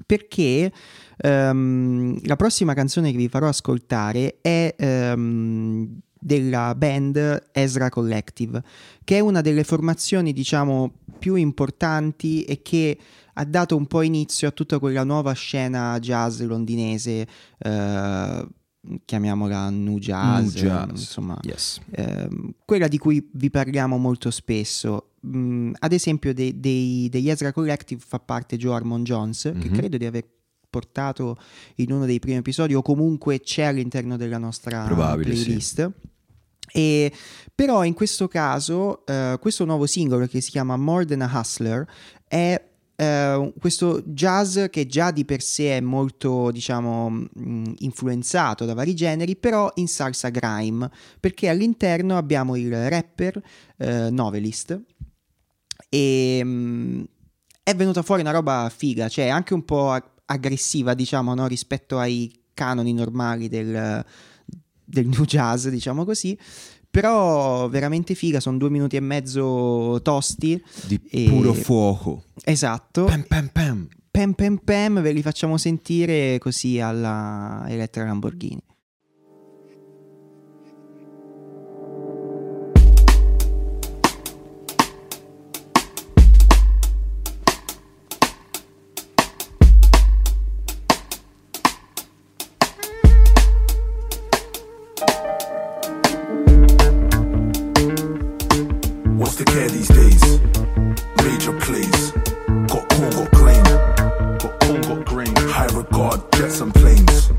perché 0.06 0.72
ehm, 1.18 2.20
la 2.24 2.36
prossima 2.36 2.74
canzone 2.74 3.12
che 3.12 3.18
vi 3.18 3.30
farò 3.30 3.48
ascoltare 3.48 4.40
è 4.42 4.76
ehm, 4.78 6.02
della 6.22 6.76
band 6.76 7.50
Ezra 7.52 7.90
Collective, 7.90 8.62
che 9.04 9.18
è 9.18 9.20
una 9.20 9.42
delle 9.42 9.64
formazioni, 9.64 10.34
diciamo, 10.34 11.00
più 11.22 11.36
importanti 11.36 12.44
e 12.46 12.64
che 12.64 12.98
ha 13.36 13.46
dato 13.46 13.76
un 13.78 13.86
po' 13.86 14.02
inizio 14.02 14.48
a 14.48 14.52
tutta 14.52 14.80
quella 14.80 15.04
nuova 15.04 15.34
scena 15.34 16.00
jazz 16.00 16.42
londinese, 16.42 17.28
eh, 17.60 18.48
chiamiamola 19.06 19.70
new 19.70 20.00
jazz, 20.00 20.56
Nu 20.56 20.62
jazz. 20.62 20.90
insomma, 20.90 21.38
Yes. 21.44 21.80
ehm, 21.92 22.54
quella 22.66 22.88
di 22.88 22.98
cui 22.98 23.30
vi 23.34 23.52
parliamo 23.52 23.98
molto 23.98 24.32
spesso. 24.32 25.12
Mm, 25.28 25.74
ad 25.78 25.92
esempio, 25.94 26.34
dei- 26.34 26.60
dei- 26.60 27.08
degli 27.10 27.30
Ezra 27.30 27.54
Collective 27.54 28.02
fa 28.06 28.18
parte 28.20 28.58
Joe 28.58 28.74
Harmon 28.76 29.04
Jones, 29.04 29.42
che 29.60 29.68
Mhm. 29.70 29.74
credo 29.76 29.98
di 29.98 30.06
aver 30.06 30.26
portato 30.68 31.38
in 31.76 31.92
uno 31.92 32.06
dei 32.06 32.18
primi 32.20 32.38
episodi, 32.38 32.74
o 32.74 32.82
comunque 32.82 33.40
c'è 33.42 33.64
all'interno 33.64 34.18
della 34.18 34.40
nostra 34.40 34.86
Probabile, 34.86 35.36
sì. 35.36 35.52
E, 36.72 37.12
però 37.54 37.84
in 37.84 37.94
questo 37.94 38.28
caso, 38.28 39.06
eh, 39.06 39.38
questo 39.40 39.66
nuovo 39.66 39.86
singolo 39.86 40.26
che 40.28 40.42
si 40.42 40.50
chiama 40.52 40.78
More 40.78 41.06
Than 41.06 41.22
a 41.22 41.32
Hustler 41.40 41.86
è 42.28 42.70
eh, 42.96 43.54
questo 43.60 44.02
jazz 44.06 44.60
che 44.70 44.86
già 44.86 45.10
di 45.10 45.26
per 45.26 45.42
sé 45.42 45.78
è 45.78 45.82
molto, 45.82 46.52
diciamo, 46.52 47.10
mh, 47.10 47.74
influenzato 47.80 48.66
da 48.66 48.76
vari 48.76 48.94
generi, 48.94 49.36
però 49.36 49.72
in 49.76 49.88
salsa 49.88 50.30
grime, 50.30 50.90
perché 51.20 51.50
all'interno 51.50 52.16
abbiamo 52.18 52.56
il 52.56 52.90
rapper 52.90 53.42
eh, 53.78 54.10
Novelist 54.12 54.80
e 55.90 56.44
mh, 56.44 57.04
è 57.64 57.76
venuta 57.76 58.04
fuori 58.04 58.22
una 58.22 58.32
roba 58.32 58.72
figa, 58.76 59.10
cioè 59.10 59.28
anche 59.28 59.54
un 59.54 59.66
po' 59.66 59.90
ag- 59.90 60.10
aggressiva, 60.26 60.94
diciamo, 60.94 61.34
no? 61.34 61.48
rispetto 61.48 61.98
ai 61.98 62.32
canoni 62.54 62.94
normali 62.94 63.50
del, 63.50 64.06
del 64.92 65.08
new 65.08 65.26
jazz, 65.26 65.68
diciamo 65.68 66.06
così. 66.06 66.38
Però 66.90 67.70
veramente 67.70 68.16
figa, 68.16 68.42
sono 68.42 68.58
due 68.58 68.70
minuti 68.70 68.98
e 68.98 69.00
mezzo 69.00 70.00
tosti. 70.04 70.62
Di 70.88 71.00
E- 71.10 71.26
puro 71.30 71.54
fuoco. 71.54 72.26
Esatto. 72.44 73.06
Pam 73.06 73.24
pam 73.28 73.50
pam. 73.52 73.88
Pem 74.12 74.34
pem 74.34 74.58
pem, 74.58 75.02
ve 75.02 75.14
li 75.14 75.22
facciamo 75.22 75.58
sentire 75.58 76.38
così 76.40 76.82
alla 76.82 77.64
Elettra 77.70 78.04
Lamborghini. 78.04 78.62
The 99.38 99.46
care 99.46 99.70
these 99.70 99.88
days? 99.88 100.22
Major 101.24 101.54
plays. 101.62 102.12
Got 102.68 102.88
corn, 102.90 103.12
got 103.12 103.32
grain. 103.32 103.64
Got 104.38 104.60
corn, 104.60 104.82
got 104.82 105.06
grain. 105.06 105.36
High 105.50 105.72
regard, 105.74 106.20
jets 106.34 106.60
and 106.62 106.74
planes. 106.74 107.32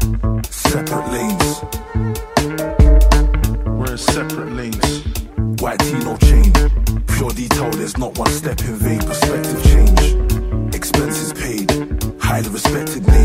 Separate 0.50 1.09
lanes. 1.12 1.62
We're 3.66 3.92
in 3.92 3.98
separate 3.98 4.52
lanes. 4.52 5.05
White 5.61 5.81
no 6.02 6.16
chain. 6.16 6.50
Pure 7.07 7.31
detail, 7.31 7.70
there's 7.70 7.96
not 7.98 8.18
one 8.18 8.31
step 8.31 8.61
in 8.62 8.74
vain. 8.76 9.00
Perspective 9.00 9.62
change. 9.62 10.74
Expenses 10.74 11.33
paid. 11.35 11.70
Highly 12.20 12.48
respected 12.48 13.07
names. 13.07 13.21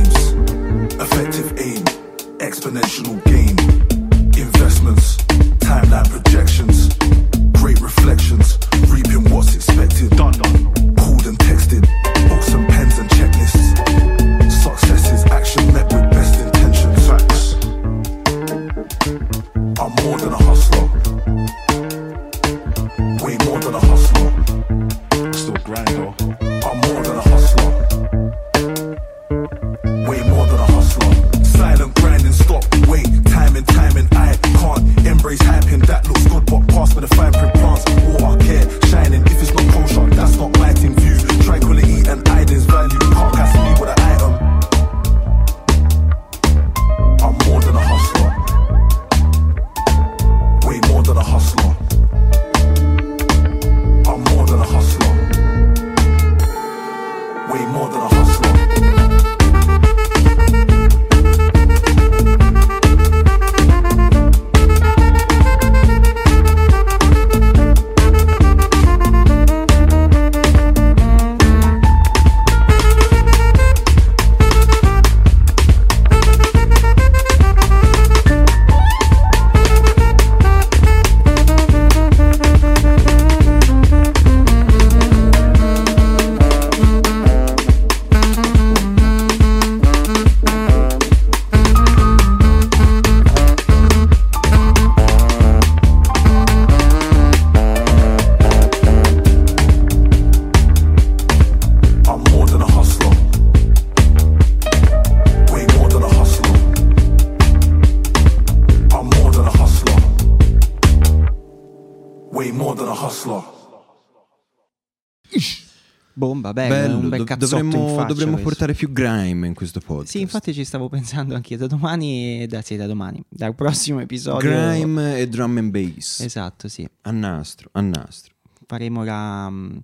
Dovremmo, 117.35 118.05
dovremmo 118.05 118.37
portare 118.37 118.73
più 118.73 118.91
grime 118.91 119.47
in 119.47 119.53
questo 119.53 119.79
podcast. 119.79 120.11
Sì, 120.11 120.21
infatti 120.21 120.53
ci 120.53 120.63
stavo 120.63 120.87
pensando 120.89 121.35
anche 121.35 121.53
io 121.53 121.59
da 121.59 121.67
domani, 121.67 122.45
da, 122.47 122.61
sì, 122.61 122.75
da 122.75 122.87
domani, 122.87 123.21
dal 123.27 123.55
prossimo 123.55 123.99
episodio. 123.99 124.49
Grime 124.49 125.19
e 125.19 125.27
drum 125.27 125.57
and 125.57 125.71
bass. 125.71 126.21
Esatto, 126.21 126.67
sì. 126.67 126.87
A 127.01 127.11
nastro, 127.11 127.69
a 127.73 127.81
nastro. 127.81 128.33
Faremo 128.65 129.03
la... 129.03 129.49
mm, 129.49 129.77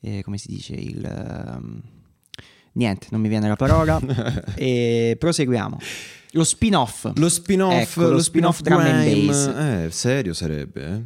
eh, 0.00 0.22
come 0.22 0.38
si 0.38 0.48
dice? 0.48 0.74
Il... 0.74 1.04
ehm, 1.04 1.80
niente, 2.72 3.06
non 3.10 3.20
mi 3.20 3.28
viene 3.28 3.48
la 3.48 3.56
parola. 3.56 4.00
e 4.54 5.16
proseguiamo. 5.18 5.78
Lo 6.32 6.44
spin-off. 6.44 7.12
Lo 7.14 7.28
spin-off, 7.28 7.72
Ecco, 7.72 8.02
lo 8.02 8.10
lo 8.10 8.18
spin-off 8.20 8.58
spin-off 8.58 8.82
drum 8.82 8.94
and 8.94 9.26
bass. 9.26 9.46
eh, 9.46 9.90
serio 9.90 10.34
sarebbe, 10.34 10.86
eh? 10.86 11.02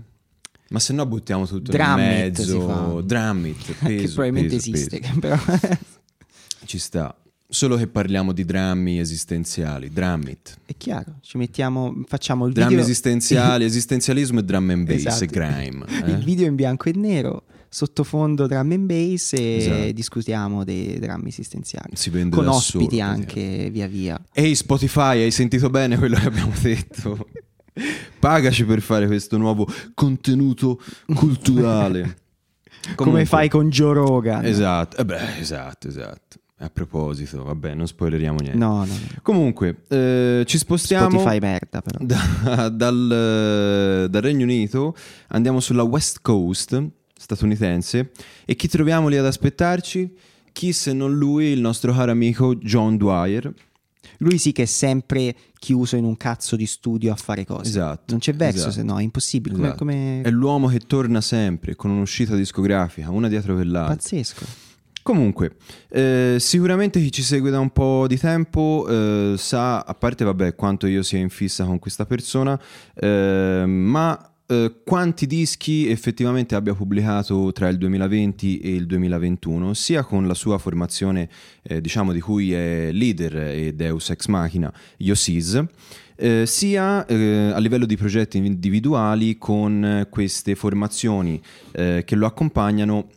Ma 0.71 0.79
se 0.79 0.93
no 0.93 1.05
buttiamo 1.05 1.47
tutto 1.47 1.73
Drum 1.73 1.97
nel 1.97 2.29
it 2.29 2.41
si 2.41 2.53
mezzo. 2.53 2.67
fa. 2.67 3.01
Drum 3.03 3.47
it, 3.47 3.65
che 3.65 3.73
peso, 3.75 4.15
probabilmente 4.15 4.57
peso, 4.57 4.71
esiste, 4.71 5.01
peso. 5.01 5.19
però... 5.19 5.37
Ci 6.65 6.79
sta. 6.79 7.15
Solo 7.53 7.75
che 7.77 7.89
parliamo 7.89 8.31
di 8.33 8.45
drammi 8.45 9.01
esistenziali. 9.01 9.91
Drum 9.93 10.23
it. 10.29 10.57
È 10.65 10.75
chiaro, 10.77 11.17
ci 11.23 11.37
mettiamo, 11.39 12.03
facciamo 12.07 12.47
il 12.47 12.53
Drammi 12.53 12.69
video... 12.71 12.85
esistenziali, 12.85 13.65
esistenzialismo 13.67 14.39
e 14.39 14.45
drum 14.45 14.71
and 14.71 14.87
bass 14.87 14.99
Esatto. 15.07 15.25
e 15.25 15.27
grime. 15.27 15.85
eh? 15.89 16.11
Il 16.11 16.23
video 16.23 16.47
in 16.47 16.55
bianco 16.55 16.89
e 16.89 16.93
nero, 16.95 17.43
sottofondo 17.69 18.47
drum 18.47 18.71
and 18.71 18.85
bass 18.87 19.33
e 19.33 19.57
Esatto. 19.57 19.91
discutiamo 19.93 20.63
dei 20.63 21.01
drammi 21.01 21.29
esistenziali. 21.31 21.97
Si 21.97 22.11
vende 22.11 22.37
Con 22.37 22.47
ospiti 22.47 22.99
solo, 22.99 23.11
anche 23.11 23.69
via 23.73 23.89
via. 23.89 24.25
Ehi 24.33 24.55
Spotify, 24.55 25.23
hai 25.23 25.33
sentito 25.33 25.69
bene 25.71 25.99
quello 25.99 26.15
che 26.17 26.27
abbiamo 26.27 26.53
detto? 26.63 27.27
Pagaci 28.19 28.65
per 28.65 28.81
fare 28.81 29.07
questo 29.07 29.37
nuovo 29.39 29.67
contenuto 29.95 30.81
culturale. 31.15 32.01
Come 32.81 32.95
Comunque- 32.97 33.25
fai 33.27 33.49
con 33.49 33.69
Joe 33.69 33.93
Rogan? 33.95 34.45
Esatto, 34.45 34.97
eh 34.97 35.05
beh, 35.05 35.39
esatto, 35.39 35.89
esatto. 35.89 36.39
A 36.63 36.69
proposito, 36.69 37.43
vabbè, 37.43 37.73
non 37.75 37.87
spoileriamo 37.87 38.39
niente. 38.41 38.59
No, 38.59 38.85
no, 38.85 38.93
no. 38.93 38.99
Comunque, 39.23 39.83
eh, 39.89 40.43
ci 40.47 40.59
spostiamo 40.59 41.09
Spotify 41.19 41.39
merda 41.39 41.81
però. 41.81 41.99
da- 42.05 42.69
dal, 42.69 43.11
eh, 44.05 44.09
dal 44.11 44.23
Regno 44.23 44.45
Unito, 44.45 44.95
andiamo 45.29 45.61
sulla 45.61 45.83
West 45.85 46.19
Coast 46.21 46.83
statunitense 47.15 48.11
e 48.45 48.55
chi 48.57 48.69
troviamo 48.69 49.09
lì 49.09 49.17
ad 49.17 49.25
aspettarci? 49.27 50.15
Chi 50.53 50.73
se 50.73 50.93
non 50.93 51.15
lui, 51.17 51.47
il 51.47 51.61
nostro 51.61 51.93
caro 51.95 52.11
amico 52.11 52.55
John 52.57 52.97
Dwyer. 52.99 53.53
Lui 54.19 54.39
sì 54.39 54.53
che 54.53 54.63
è 54.63 54.67
sempre 54.67 55.35
chiuso 55.59 55.97
in 55.97 56.05
un 56.05 56.17
cazzo 56.17 56.57
di 56.57 56.67
studio 56.67 57.13
a 57.13 57.17
fare 57.17 57.45
cose. 57.45 57.69
Esatto, 57.71 58.05
Non 58.09 58.19
c'è 58.19 58.35
verso 58.35 58.59
esatto. 58.69 58.73
se 58.73 58.83
no, 58.83 58.99
è 58.99 59.03
impossibile. 59.03 59.55
Come, 59.55 59.67
Esatto. 59.69 59.85
come- 59.85 60.21
È 60.23 60.31
l'uomo 60.31 60.69
che 60.69 60.79
torna 60.81 61.21
sempre 61.21 61.77
con 61.77 61.91
un'uscita 61.91 62.35
discografica, 62.35 63.11
una 63.11 63.29
dietro 63.29 63.55
per 63.57 63.67
l'altra. 63.67 63.95
pazzesco. 63.95 64.69
Comunque, 65.03 65.57
eh, 65.89 66.37
sicuramente 66.39 67.01
chi 67.01 67.11
ci 67.11 67.23
segue 67.23 67.51
da 67.51 67.59
un 67.59 67.71
po' 67.71 68.05
di 68.07 68.19
tempo 68.19 68.87
eh, 68.89 69.35
sa, 69.39 69.81
a 69.81 69.95
parte 69.95 70.25
vabbè, 70.25 70.55
quanto 70.55 70.87
io 70.87 71.03
sia 71.03 71.19
in 71.19 71.31
fissa 71.31 71.65
con 71.65 71.79
questa 71.79 72.05
persona, 72.05 72.61
eh, 72.95 73.65
ma 73.67 74.30
eh, 74.51 74.81
quanti 74.85 75.29
dischi 75.29 75.89
effettivamente 75.89 76.57
abbia 76.57 76.75
pubblicato 76.75 77.53
tra 77.53 77.69
il 77.69 77.79
2020 77.79 78.59
e 78.59 78.75
il 78.75 78.87
2021, 78.87 79.75
sia 79.75 80.03
con 80.03 80.27
la 80.27 80.35
sua 80.35 80.59
formazione, 80.59 81.29
eh, 81.63 81.81
diciamo, 81.81 82.13
di 82.13 82.21
cui 82.21 82.53
è 82.53 82.91
leader 82.93 83.37
e 83.37 83.75
Deus 83.75 84.11
Ex 84.11 84.27
Machina, 84.27 84.73
Yosis, 84.97 85.65
eh, 86.17 86.47
sia 86.47 87.07
eh, 87.07 87.53
a 87.55 87.59
livello 87.59 87.87
di 87.87 87.97
progetti 87.97 88.39
individuali 88.39 89.39
con 89.39 90.09
queste 90.11 90.57
formazioni 90.57 91.41
eh, 91.71 92.03
che 92.05 92.17
lo 92.17 92.27
accompagnano 92.27 93.09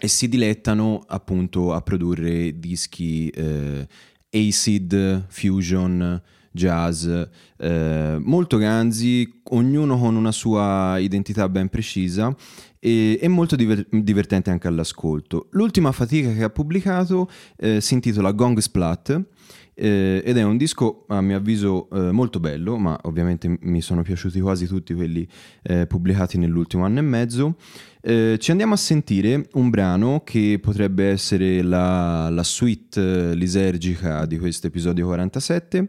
e 0.00 0.06
si 0.06 0.28
dilettano 0.28 1.04
appunto 1.08 1.74
a 1.74 1.80
produrre 1.82 2.56
dischi 2.56 3.28
eh, 3.30 3.84
acid, 4.30 5.24
fusion, 5.28 6.22
jazz, 6.58 7.08
eh, 7.56 8.18
molto 8.20 8.56
ganzi, 8.58 9.40
ognuno 9.50 9.96
con 9.96 10.16
una 10.16 10.32
sua 10.32 10.98
identità 10.98 11.48
ben 11.48 11.68
precisa 11.68 12.34
e, 12.80 13.18
e 13.20 13.28
molto 13.28 13.56
diver- 13.56 13.86
divertente 13.90 14.50
anche 14.50 14.66
all'ascolto. 14.66 15.46
L'ultima 15.52 15.92
fatica 15.92 16.32
che 16.32 16.42
ha 16.42 16.50
pubblicato 16.50 17.30
eh, 17.56 17.80
si 17.80 17.94
intitola 17.94 18.32
Gong 18.32 18.58
Splat 18.58 19.24
eh, 19.80 20.20
ed 20.24 20.36
è 20.36 20.42
un 20.42 20.56
disco 20.56 21.04
a 21.06 21.20
mio 21.20 21.36
avviso 21.36 21.88
eh, 21.90 22.10
molto 22.10 22.40
bello, 22.40 22.76
ma 22.78 22.98
ovviamente 23.02 23.58
mi 23.60 23.80
sono 23.80 24.02
piaciuti 24.02 24.40
quasi 24.40 24.66
tutti 24.66 24.92
quelli 24.92 25.26
eh, 25.62 25.86
pubblicati 25.86 26.36
nell'ultimo 26.36 26.84
anno 26.84 26.98
e 26.98 27.02
mezzo. 27.02 27.56
Eh, 28.00 28.36
ci 28.40 28.50
andiamo 28.50 28.74
a 28.74 28.76
sentire 28.76 29.48
un 29.52 29.70
brano 29.70 30.22
che 30.24 30.58
potrebbe 30.60 31.08
essere 31.08 31.62
la, 31.62 32.28
la 32.28 32.42
suite 32.42 33.34
lisergica 33.34 34.26
di 34.26 34.38
questo 34.38 34.66
episodio 34.66 35.06
47, 35.06 35.88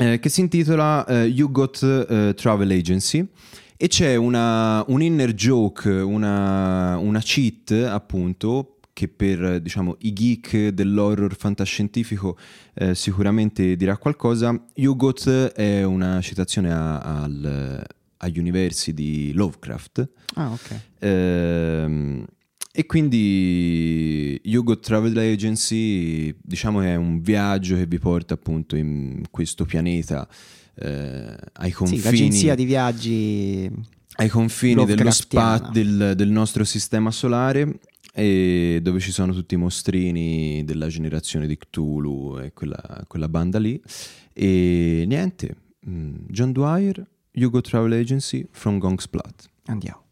eh, 0.00 0.18
che 0.18 0.28
si 0.28 0.40
intitola 0.40 1.04
eh, 1.06 1.24
You 1.24 1.50
Got 1.50 2.06
eh, 2.08 2.34
Travel 2.34 2.70
Agency. 2.70 3.26
E 3.76 3.88
c'è 3.88 4.14
una, 4.16 4.84
un 4.88 5.00
inner 5.02 5.32
joke, 5.32 5.88
una, 5.90 6.98
una 6.98 7.20
cheat 7.20 7.70
appunto 7.88 8.76
che 8.92 9.08
per 9.08 9.60
diciamo, 9.62 9.96
i 10.00 10.12
geek 10.12 10.68
dell'horror 10.68 11.34
fantascientifico 11.34 12.36
eh, 12.74 12.94
sicuramente 12.94 13.76
dirà 13.76 13.96
qualcosa. 13.96 14.54
Yugot 14.74 15.52
è 15.52 15.82
una 15.82 16.20
citazione 16.20 16.70
a- 16.70 16.98
al- 16.98 17.82
agli 18.18 18.38
universi 18.38 18.92
di 18.92 19.32
Lovecraft. 19.32 20.08
Ah, 20.34 20.50
ok. 20.50 20.80
Ehm, 20.98 22.26
e 22.72 22.86
quindi 22.86 24.40
Yugot 24.44 24.80
Travel 24.80 25.16
Agency 25.16 26.34
diciamo 26.40 26.80
che 26.80 26.92
è 26.92 26.96
un 26.96 27.20
viaggio 27.20 27.76
che 27.76 27.86
vi 27.86 27.98
porta 27.98 28.34
appunto 28.34 28.76
in 28.76 29.22
questo 29.30 29.64
pianeta 29.64 30.28
eh, 30.76 31.36
ai 31.54 31.70
confini 31.72 32.00
Sì, 32.00 32.04
l'agenzia 32.04 32.54
di 32.54 32.64
viaggi 32.64 33.70
ai 34.16 34.28
confini 34.28 34.84
dello 34.84 35.10
spa- 35.10 35.70
del, 35.72 36.12
del 36.14 36.30
nostro 36.30 36.64
sistema 36.64 37.10
solare 37.10 37.80
e 38.12 38.80
dove 38.82 39.00
ci 39.00 39.12
sono 39.12 39.32
tutti 39.32 39.54
i 39.54 39.58
mostrini 39.58 40.64
della 40.64 40.88
generazione 40.88 41.46
di 41.46 41.56
Cthulhu 41.56 42.38
e 42.38 42.52
quella, 42.52 43.04
quella 43.06 43.28
banda 43.28 43.58
lì. 43.58 43.80
E 44.32 45.04
niente 45.06 45.56
mm, 45.88 46.14
John 46.28 46.52
Dwyer 46.52 47.08
Hugo 47.32 47.60
Travel 47.60 47.92
Agency 47.92 48.46
from 48.50 48.78
Gong's 48.78 49.08
Plat 49.08 49.48
Andiamo. 49.66 50.09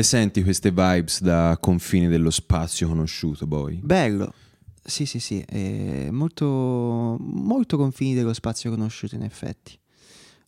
Le 0.00 0.06
senti 0.06 0.42
queste 0.42 0.70
vibes 0.70 1.20
da 1.20 1.58
confini 1.60 2.08
dello 2.08 2.30
spazio 2.30 2.88
conosciuto, 2.88 3.46
poi? 3.46 3.78
Bello. 3.82 4.32
Sì, 4.82 5.04
sì, 5.04 5.20
sì, 5.20 5.40
è 5.40 6.08
molto, 6.10 7.18
molto 7.20 7.76
confini 7.76 8.14
dello 8.14 8.32
spazio 8.32 8.70
conosciuto 8.70 9.16
in 9.16 9.24
effetti. 9.24 9.78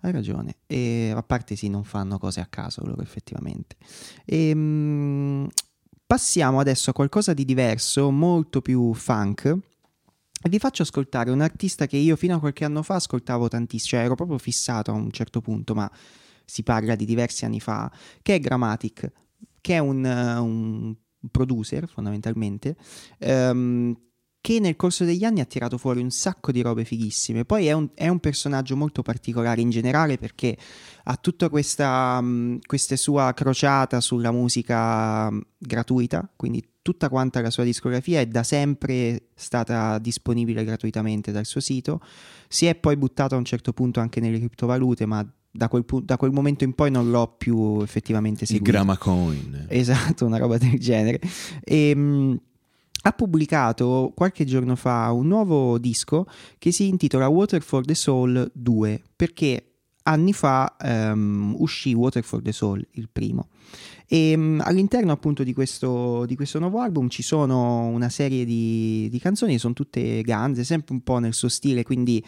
Hai 0.01 0.11
ragione. 0.11 0.57
E 0.67 1.13
a 1.15 1.23
parte 1.23 1.55
sì, 1.55 1.69
non 1.69 1.85
fanno 1.85 2.17
cose 2.17 2.41
a 2.41 2.47
caso 2.47 2.83
loro 2.83 3.03
effettivamente. 3.03 3.77
Ehm, 4.25 5.49
passiamo 6.07 6.59
adesso 6.59 6.89
a 6.89 6.95
qualcosa 6.95 7.35
di 7.35 7.45
diverso, 7.45 8.11
molto 8.11 8.63
più 8.63 8.95
funk. 8.95 9.45
E 9.45 10.49
vi 10.49 10.59
faccio 10.59 10.81
ascoltare 10.81 11.31
un 11.31 11.43
artista 11.43 11.85
che 11.87 11.99
io 11.99 12.17
fino 12.17 12.37
a 12.37 12.41
qualche 12.41 12.65
anno 12.65 12.83
fa 12.83 12.95
ascoltavo 12.95 13.49
tantissimo, 13.49 13.91
cioè 13.91 14.07
ero 14.07 14.15
proprio 14.15 14.39
fissato 14.39 14.93
a 14.93 14.95
un 14.95 15.11
certo 15.11 15.43
punto, 15.43 15.75
ma 15.75 15.93
si 16.47 16.63
parla 16.63 16.95
di 16.95 17.05
diversi 17.05 17.45
anni 17.45 17.61
fa, 17.61 17.93
che 18.23 18.37
è 18.37 18.41
Grammatic, 18.41 19.13
che 19.63 19.75
è 19.75 19.79
un, 19.79 20.05
eh, 20.05 20.37
un 20.37 20.95
producer 21.31 21.89
fondamentalmente, 21.89 22.77
ehm, 23.19 23.97
che 24.43 24.59
nel 24.59 24.75
corso 24.75 25.05
degli 25.05 25.23
anni 25.23 25.41
ha 25.41 25.45
tirato 25.45 25.79
fuori 25.79 26.01
un 26.01 26.11
sacco 26.11 26.51
di 26.51 26.63
robe 26.63 26.85
fighissime. 26.85 27.45
Poi 27.45 27.67
è 27.69 27.73
un, 27.73 27.91
è 27.95 28.09
un 28.09 28.19
personaggio 28.19 28.77
molto 28.77 29.01
particolare 29.01 29.61
in 29.61 29.71
generale 29.71 30.19
perché 30.19 30.59
ha 31.05 31.17
tutta 31.17 31.49
questa, 31.49 32.21
mh, 32.21 32.59
questa 32.67 32.97
sua 32.97 33.33
crociata 33.35 34.01
sulla 34.01 34.33
musica 34.33 35.31
mh, 35.31 35.41
gratuita, 35.59 36.29
quindi 36.35 36.71
tutta 36.83 37.09
quanta 37.09 37.41
la 37.41 37.51
sua 37.51 37.63
discografia 37.63 38.19
è 38.19 38.27
da 38.27 38.43
sempre 38.43 39.29
stata 39.37 39.99
disponibile 40.01 40.65
gratuitamente 40.65 41.31
dal 41.31 41.47
suo 41.47 41.61
sito. 41.61 42.01
Si 42.49 42.67
è 42.67 42.75
poi 42.75 42.97
buttato 42.97 43.37
a 43.37 43.39
un 43.39 43.45
certo 43.45 43.73
punto 43.73 44.01
anche 44.01 44.19
nelle 44.19 44.39
criptovalute, 44.39 45.07
ma 45.07 45.25
da 45.53 45.69
quel, 45.69 45.85
pu- 45.85 46.01
da 46.01 46.17
quel 46.17 46.33
momento 46.33 46.65
in 46.65 46.73
poi 46.73 46.91
non 46.91 47.11
l'ho 47.11 47.35
più 47.37 47.81
effettivamente 47.83 48.45
Il 48.45 48.49
seguito. 48.49 48.73
Gramacoin. 48.73 49.67
Esatto, 49.69 50.25
una 50.25 50.39
roba 50.39 50.57
del 50.57 50.79
genere. 50.81 51.21
E, 51.63 51.95
mh, 51.95 52.41
ha 53.03 53.13
pubblicato 53.13 54.13
qualche 54.15 54.45
giorno 54.45 54.77
fa 54.77 55.11
un 55.13 55.27
nuovo 55.27 55.79
disco 55.79 56.27
che 56.59 56.71
si 56.71 56.89
intitola 56.89 57.29
Water 57.29 57.61
for 57.61 57.85
the 57.85 57.95
Soul 57.95 58.51
2 58.55 59.03
perché 59.15 59.67
anni 60.05 60.33
fa 60.33 60.77
ehm, 60.81 61.55
uscì 61.59 61.93
Water 61.93 62.25
for 62.25 62.43
the 62.43 62.53
Soul, 62.53 62.85
il 62.93 63.09
primo. 63.11 63.49
E 64.07 64.37
mh, 64.37 64.63
all'interno 64.65 65.13
appunto 65.13 65.43
di 65.43 65.53
questo, 65.53 66.25
di 66.27 66.37
questo 66.37 66.59
nuovo 66.59 66.81
album 66.81 67.09
ci 67.09 67.23
sono 67.23 67.87
una 67.87 68.09
serie 68.09 68.45
di, 68.45 69.09
di 69.11 69.19
canzoni, 69.19 69.59
sono 69.59 69.75
tutte 69.75 70.23
ganze, 70.23 70.65
sempre 70.65 70.95
un 70.95 71.03
po' 71.03 71.19
nel 71.19 71.35
suo 71.35 71.49
stile, 71.49 71.83
quindi 71.83 72.25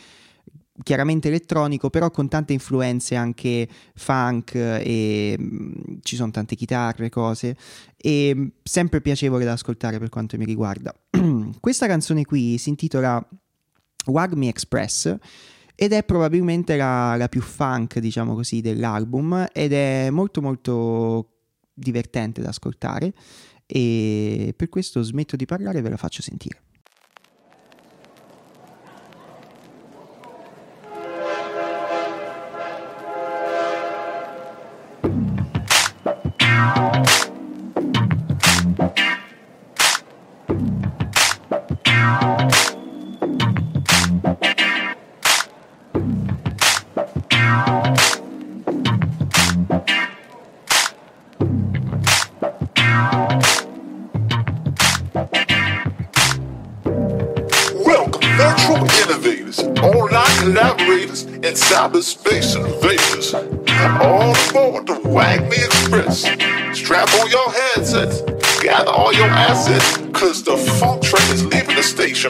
chiaramente 0.83 1.29
elettronico, 1.29 1.91
però 1.91 2.11
con 2.11 2.29
tante 2.29 2.53
influenze 2.53 3.15
anche 3.15 3.69
funk 3.95 4.55
e 4.55 5.37
mh, 5.39 5.99
ci 6.03 6.17
sono 6.17 6.31
tante 6.31 6.57
chitarre, 6.57 7.11
cose 7.11 7.57
e 7.97 8.35
mh, 8.35 8.53
sempre 8.63 9.01
piacevole 9.01 9.45
da 9.45 9.53
ascoltare 9.53 9.99
per 9.99 10.09
quanto 10.09 10.37
mi 10.37 10.45
riguarda. 10.45 10.93
Questa 11.61 11.87
canzone 11.87 12.25
qui 12.25 12.59
si 12.59 12.71
intitola 12.71 13.25
Wag 14.07 14.33
Me 14.35 14.49
Express 14.49 15.17
ed 15.77 15.93
è 15.93 16.05
probabilmente 16.05 16.77
la, 16.77 17.17
la 17.17 17.29
più 17.29 17.41
funk, 17.41 17.99
diciamo 17.99 18.35
così, 18.35 18.61
dell'album 18.61 19.47
ed 19.53 19.73
è 19.73 20.11
molto 20.11 20.41
molto 20.41 21.29
divertente 21.73 22.41
da 22.41 22.51
ascoltare 22.51 23.13
e 23.67 24.55
per 24.57 24.69
questo 24.69 25.03
smetto 25.03 25.37
di 25.37 25.47
parlare 25.47 25.79
e 25.79 25.83
ve 25.83 25.89
la 25.91 25.97
faccio 25.97 26.23
sentire. 26.23 26.63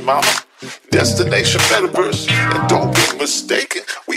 Mama. 0.05 0.33
Destination 0.91 1.61
metaverse, 1.63 2.29
and 2.31 2.69
don't 2.69 2.95
be 2.95 3.19
mistaken, 3.19 3.83
we 4.07 4.14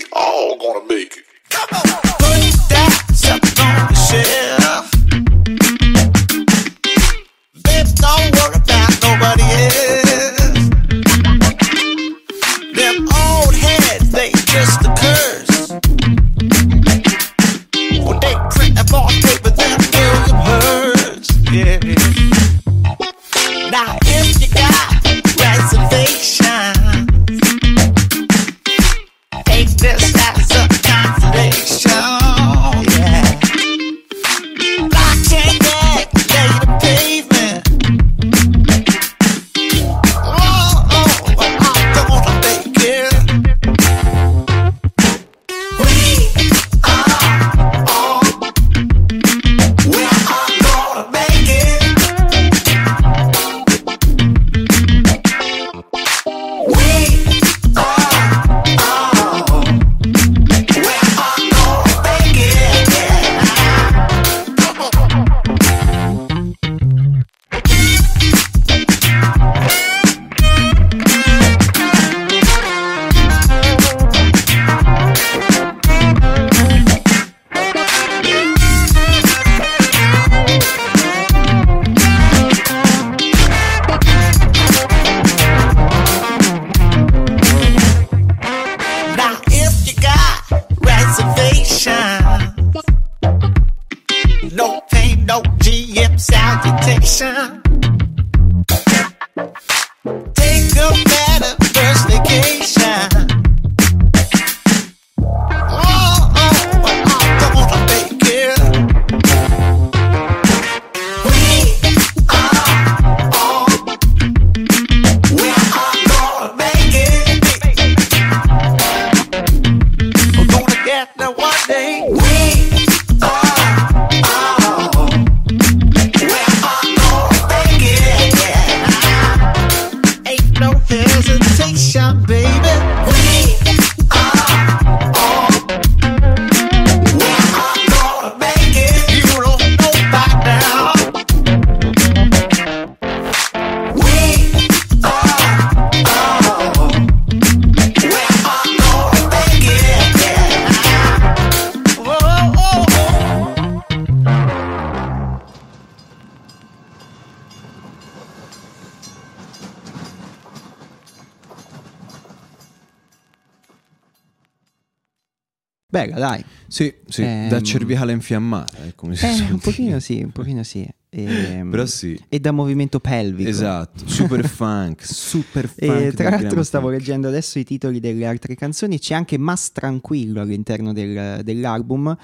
Bella, 166.06 166.18
dai. 166.18 166.44
Sì, 166.68 166.94
sì, 167.08 167.24
Ehm, 167.24 167.50
da 167.50 167.62
cervicale 167.62 168.12
infiammata, 168.12 168.84
eh, 168.86 168.94
come 168.96 169.16
si 169.16 169.26
Eh, 169.26 169.52
un 169.52 169.60
pochino 169.60 170.00
sì, 170.00 170.22
un 170.22 170.32
pochino 170.32 170.64
sì. 170.64 170.88
Ehm, 171.10 171.70
Però 171.70 171.86
sì. 171.86 172.20
E 172.28 172.40
da 172.40 172.52
movimento 172.52 173.00
pelvico. 173.00 173.50
Esatto, 173.50 174.08
super 174.08 174.46
funk, 174.48 175.04
super 175.06 175.68
funk. 175.68 175.82
E 175.82 176.12
tra 176.14 176.30
l'altro 176.30 176.62
stavo 176.64 176.88
funk. 176.88 177.00
leggendo 177.00 177.28
adesso 177.30 177.58
i 177.60 177.64
titoli 177.64 178.00
delle 178.00 178.26
altre 178.26 178.56
canzoni, 178.56 179.00
c'è 179.00 179.14
anche 179.16 179.38
Mas 179.38 179.72
Tranquillo 179.72 180.42
all'interno 180.42 180.92
del- 180.94 181.42
dell'album, 181.44 182.16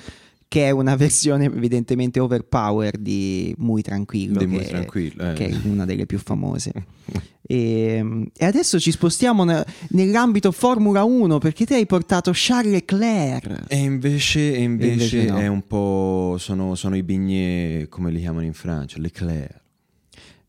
che 0.53 0.67
è 0.67 0.69
una 0.69 0.93
versione 0.95 1.45
evidentemente 1.45 2.19
overpower 2.19 2.95
di 2.99 3.55
Muy 3.57 3.81
Tranquillo, 3.81 4.37
Di 4.37 4.45
che, 4.45 4.51
Muy 4.51 4.65
Tranquillo, 4.67 5.31
eh. 5.31 5.33
che 5.33 5.47
è 5.47 5.55
una 5.63 5.83
delle 5.83 6.05
più 6.05 6.19
famose. 6.19 6.71
e, 7.41 8.29
e 8.37 8.45
adesso 8.45 8.79
ci 8.79 8.91
spostiamo 8.91 9.45
ne- 9.45 9.65
nell'ambito 9.89 10.51
Formula 10.51 11.03
1 11.05 11.39
perché 11.39 11.65
te 11.65 11.73
hai 11.73 11.87
portato 11.87 12.29
Charles 12.35 12.71
Leclerc. 12.71 13.63
E 13.67 13.77
invece, 13.77 14.53
e 14.53 14.61
invece, 14.61 15.17
invece 15.17 15.31
no. 15.31 15.39
è 15.39 15.47
un 15.47 15.65
po'. 15.65 16.35
Sono, 16.37 16.75
sono 16.75 16.95
i 16.95 17.01
bignè, 17.01 17.87
come 17.89 18.11
li 18.11 18.19
chiamano 18.19 18.45
in 18.45 18.53
Francia, 18.53 18.99
l'eclair. 18.99 19.62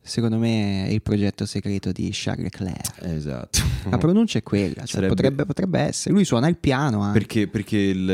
Secondo 0.06 0.36
me 0.36 0.86
è 0.86 0.90
il 0.90 1.00
progetto 1.00 1.46
segreto 1.46 1.90
di 1.90 2.10
Charles 2.12 2.42
Leclerc. 2.44 3.02
Esatto. 3.04 3.58
La 3.88 3.96
pronuncia 3.96 4.38
è 4.38 4.42
quella, 4.42 4.74
cioè 4.80 4.86
Sarebbe- 4.86 5.14
potrebbe, 5.14 5.46
potrebbe 5.46 5.80
essere. 5.80 6.12
Lui 6.14 6.26
suona 6.26 6.46
il 6.48 6.56
piano 6.58 7.00
anche. 7.00 7.18
Perché, 7.18 7.48
perché 7.48 7.78
il, 7.78 8.08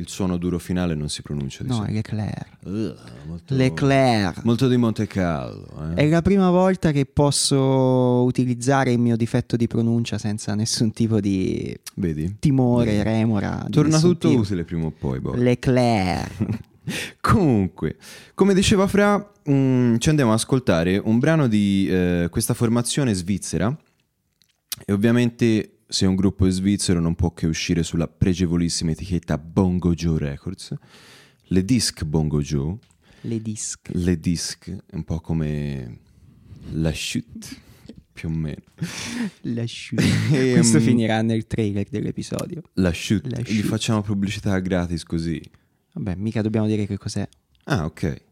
il 0.00 0.08
suono 0.08 0.38
duro 0.38 0.58
finale 0.58 0.94
non 0.94 1.10
si 1.10 1.20
pronuncia 1.20 1.64
di 1.64 1.68
No, 1.68 1.84
è. 1.84 1.90
Leclerc. 1.92 2.46
Ugh, 2.64 2.96
molto, 3.26 3.54
Leclerc. 3.54 4.42
Molto 4.44 4.68
di 4.68 4.76
Monte 4.78 5.06
Carlo. 5.06 5.66
eh. 5.94 6.02
È 6.02 6.08
la 6.08 6.22
prima 6.22 6.48
volta 6.50 6.92
che 6.92 7.04
posso 7.04 7.58
utilizzare 8.24 8.92
il 8.92 8.98
mio 8.98 9.16
difetto 9.16 9.56
di 9.56 9.66
pronuncia 9.66 10.16
senza 10.16 10.54
nessun 10.54 10.92
tipo 10.92 11.20
di 11.20 11.78
Vedi? 11.96 12.36
timore, 12.38 13.02
remora. 13.02 13.62
di 13.66 13.70
Torna 13.72 14.00
tutto 14.00 14.28
tipo. 14.28 14.40
utile 14.40 14.64
prima 14.64 14.86
o 14.86 14.90
poi. 14.98 15.20
boh. 15.20 15.34
Leclerc. 15.34 16.70
Comunque, 17.20 17.96
come 18.34 18.54
diceva 18.54 18.86
Fra, 18.86 19.32
mm, 19.50 19.96
ci 19.98 20.08
andiamo 20.08 20.32
ad 20.32 20.38
ascoltare 20.38 20.98
un 20.98 21.18
brano 21.18 21.46
di 21.48 21.86
eh, 21.88 22.28
questa 22.30 22.54
formazione 22.54 23.14
svizzera 23.14 23.76
e 24.84 24.92
ovviamente 24.92 25.78
se 25.86 26.06
un 26.06 26.14
gruppo 26.16 26.46
è 26.46 26.50
svizzero 26.50 27.00
non 27.00 27.14
può 27.14 27.32
che 27.32 27.46
uscire 27.46 27.82
sulla 27.82 28.08
pregevolissima 28.08 28.90
etichetta 28.92 29.36
Bongo 29.38 29.94
Joe 29.94 30.18
Records, 30.18 30.74
le 31.44 31.64
disc 31.64 32.02
Bongo 32.04 32.40
Joe, 32.40 32.76
Le 33.22 33.40
disc. 33.42 33.90
le 33.92 34.18
disc, 34.18 34.74
un 34.92 35.04
po' 35.04 35.20
come 35.20 35.98
la 36.72 36.90
chute, 36.92 37.46
più 38.12 38.28
o 38.28 38.32
meno. 38.32 38.62
La 39.42 39.64
chute. 39.66 40.02
Ehm, 40.32 40.54
Questo 40.54 40.80
finirà 40.80 41.20
nel 41.22 41.46
trailer 41.46 41.86
dell'episodio. 41.90 42.62
La 42.74 42.90
chute, 42.90 43.28
La 43.28 43.38
gli 43.40 43.56
chute. 43.56 43.62
facciamo 43.68 44.00
pubblicità 44.02 44.58
gratis 44.60 45.04
così. 45.04 45.40
Vabbè, 45.94 46.14
mica 46.16 46.42
dobbiamo 46.42 46.66
dire 46.66 46.86
che 46.86 46.96
cos'è. 46.98 47.28
Ah, 47.64 47.84
ok. 47.84 48.22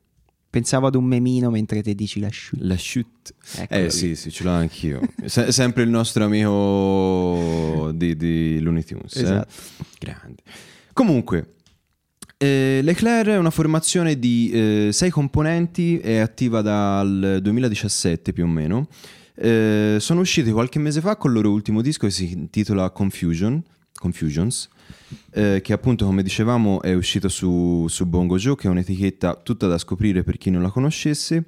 Pensavo 0.50 0.88
ad 0.88 0.96
un 0.96 1.04
memino 1.04 1.48
mentre 1.50 1.82
te 1.82 1.94
dici 1.94 2.18
la 2.18 2.28
chute. 2.28 2.64
La 2.64 2.74
chute. 2.76 3.34
Eccolo 3.56 3.80
eh 3.80 3.84
lì. 3.84 3.90
sì, 3.90 4.16
sì, 4.16 4.30
ce 4.32 4.42
l'ho 4.42 4.50
anch'io. 4.50 5.00
Se- 5.26 5.52
sempre 5.52 5.84
il 5.84 5.90
nostro 5.90 6.24
amico 6.24 7.92
di, 7.94 8.16
di 8.16 8.58
Looney 8.61 8.82
Tunes. 8.82 9.14
eh? 9.14 9.22
Esatto. 9.22 9.52
Grande. 9.98 10.42
Comunque, 10.92 11.54
eh, 12.36 12.80
Leclerc 12.82 13.28
è 13.28 13.36
una 13.36 13.50
formazione 13.50 14.18
di 14.18 14.50
eh, 14.50 14.88
sei 14.92 15.11
componenti, 15.11 15.98
è 15.98 16.16
attiva 16.16 16.62
dal 16.62 17.38
2017 17.42 18.32
più 18.32 18.44
o 18.44 18.48
meno. 18.48 18.88
Eh, 19.34 19.98
sono 20.00 20.20
usciti 20.20 20.50
qualche 20.50 20.78
mese 20.78 21.00
fa 21.00 21.16
con 21.16 21.30
il 21.30 21.36
loro 21.36 21.50
ultimo 21.52 21.80
disco 21.80 22.06
che 22.06 22.12
si 22.12 22.32
intitola 22.32 22.90
Confusion, 22.90 23.62
Confusions, 23.94 24.68
eh, 25.32 25.61
che 25.62 25.72
appunto 25.72 26.04
come 26.06 26.22
dicevamo 26.22 26.82
è 26.82 26.94
uscito 26.94 27.28
su, 27.28 27.86
su 27.88 28.06
Bongo 28.06 28.36
Joe, 28.36 28.56
che 28.56 28.68
è 28.68 28.70
un'etichetta 28.70 29.40
tutta 29.42 29.66
da 29.66 29.78
scoprire 29.78 30.22
per 30.22 30.36
chi 30.38 30.50
non 30.50 30.62
la 30.62 30.70
conoscesse. 30.70 31.44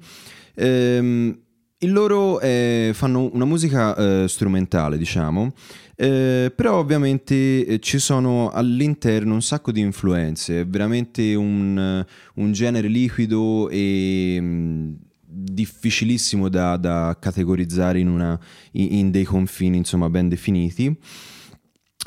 Ehm, 0.55 1.37
il 1.79 1.91
loro 1.91 2.39
eh, 2.39 2.91
fanno 2.93 3.29
una 3.33 3.43
musica 3.45 3.95
eh, 3.95 4.27
strumentale, 4.29 4.97
diciamo, 4.97 5.53
eh, 5.97 6.51
però 6.55 6.77
ovviamente 6.77 7.65
eh, 7.65 7.79
ci 7.79 7.99
sono 7.99 8.49
all'interno 8.51 9.33
un 9.33 9.41
sacco 9.41 9.71
di 9.73 9.81
influenze, 9.81 10.61
è 10.61 10.65
veramente 10.65 11.35
un, 11.35 12.05
un 12.35 12.51
genere 12.53 12.87
liquido 12.87 13.67
e 13.69 14.39
mh, 14.39 14.95
difficilissimo 15.25 16.47
da, 16.47 16.77
da 16.77 17.17
categorizzare 17.19 17.99
in, 17.99 18.07
una- 18.07 18.39
in- 18.73 18.93
in 18.99 19.11
dei 19.11 19.25
confini 19.25 19.75
insomma 19.75 20.09
ben 20.09 20.29
definiti. 20.29 20.95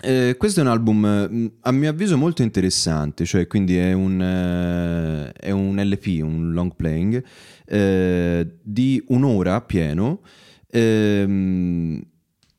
Eh, 0.02 0.34
questo 0.36 0.60
è 0.60 0.62
un 0.62 0.68
album 0.68 0.98
mh, 1.00 1.52
a 1.62 1.72
mio 1.72 1.90
avviso 1.90 2.18
molto 2.18 2.42
interessante, 2.42 3.24
cioè 3.24 3.46
quindi 3.46 3.76
è 3.78 3.92
un, 3.92 4.20
eh, 4.20 5.32
è 5.32 5.50
un 5.50 5.80
LP, 5.80 6.22
un 6.22 6.52
long 6.52 6.74
playing 6.76 7.22
eh, 7.64 8.46
di 8.62 9.02
un'ora 9.08 9.60
pieno. 9.62 10.20
Ehm, 10.70 12.02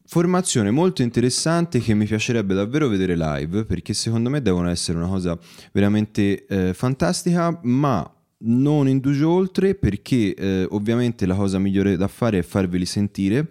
formazione 0.06 0.72
molto 0.72 1.02
interessante 1.02 1.80
che 1.80 1.94
mi 1.94 2.06
piacerebbe 2.06 2.54
davvero 2.54 2.88
vedere 2.88 3.16
live 3.16 3.66
perché 3.66 3.94
secondo 3.94 4.30
me 4.30 4.42
devono 4.42 4.70
essere 4.70 4.98
una 4.98 5.08
cosa 5.08 5.38
veramente 5.74 6.46
eh, 6.46 6.74
fantastica, 6.74 7.60
ma 7.64 8.10
non 8.40 8.88
indugio 8.88 9.30
oltre 9.30 9.76
perché 9.76 10.34
eh, 10.34 10.68
ovviamente 10.70 11.26
la 11.26 11.36
cosa 11.36 11.60
migliore 11.60 11.98
da 11.98 12.08
fare 12.08 12.40
è 12.40 12.44
farveli 12.44 12.86
sentire. 12.86 13.48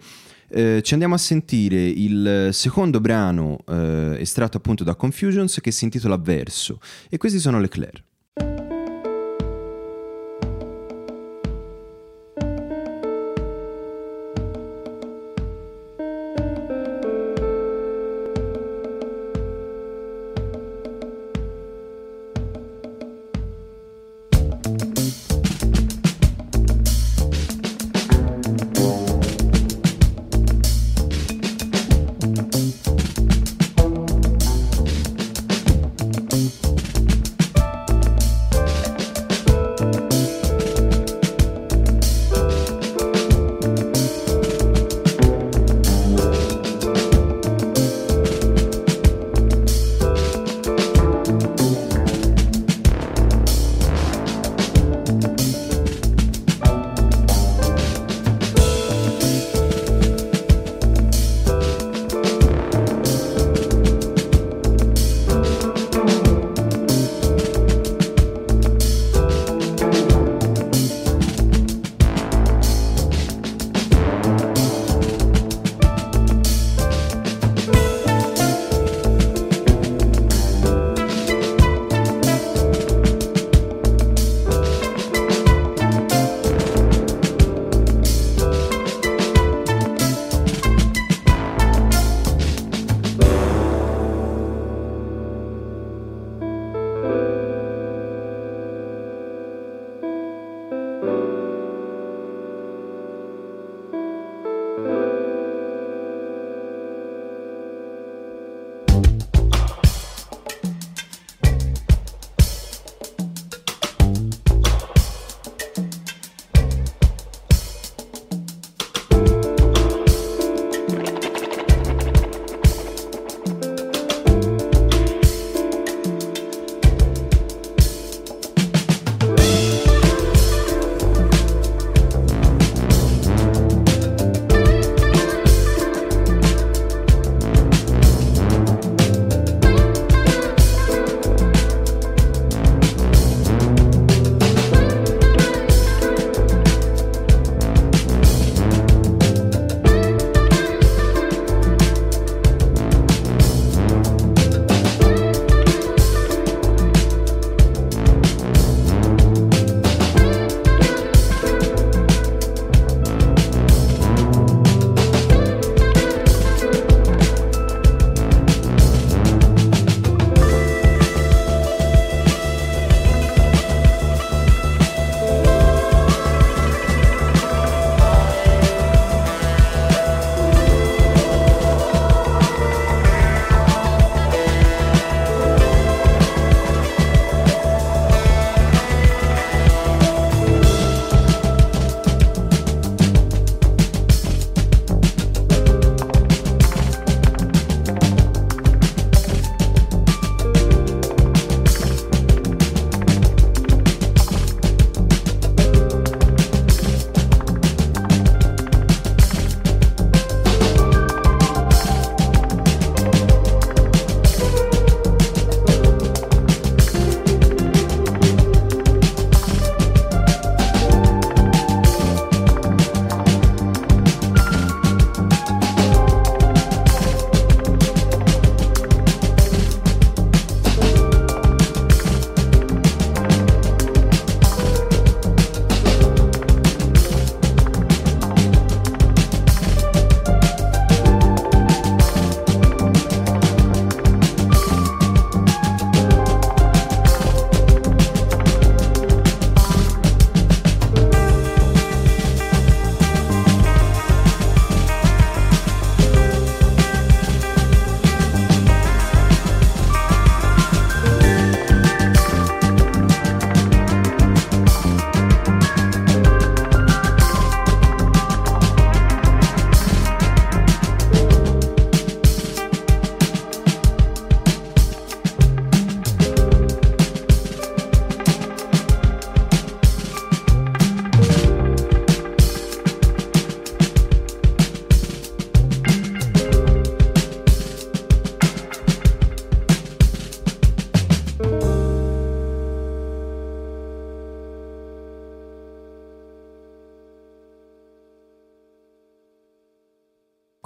Eh, 0.49 0.81
ci 0.81 0.93
andiamo 0.93 1.15
a 1.15 1.17
sentire 1.17 1.83
il 1.83 2.49
secondo 2.51 3.01
brano 3.01 3.57
eh, 3.67 4.15
estratto 4.19 4.57
appunto 4.57 4.83
da 4.83 4.95
Confusions 4.95 5.59
che 5.59 5.71
si 5.71 5.83
intitola 5.83 6.17
Verso 6.17 6.79
e 7.09 7.17
questi 7.17 7.39
sono 7.39 7.59
le 7.59 7.67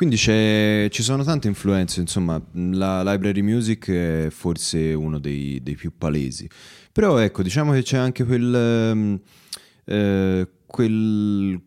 Quindi 0.01 0.17
ci 0.17 1.03
sono 1.03 1.23
tante 1.23 1.47
influenze, 1.47 1.99
insomma, 1.99 2.43
la 2.53 3.03
library 3.03 3.41
music 3.41 3.87
è 3.91 4.27
forse 4.31 4.95
uno 4.95 5.19
dei, 5.19 5.61
dei 5.61 5.75
più 5.75 5.95
palesi. 5.95 6.49
Però 6.91 7.19
ecco, 7.19 7.43
diciamo 7.43 7.71
che 7.71 7.83
c'è 7.83 7.97
anche 7.97 8.23
quel, 8.23 8.51
ehm, 8.51 9.19
eh, 9.85 10.47
quel- 10.65 11.61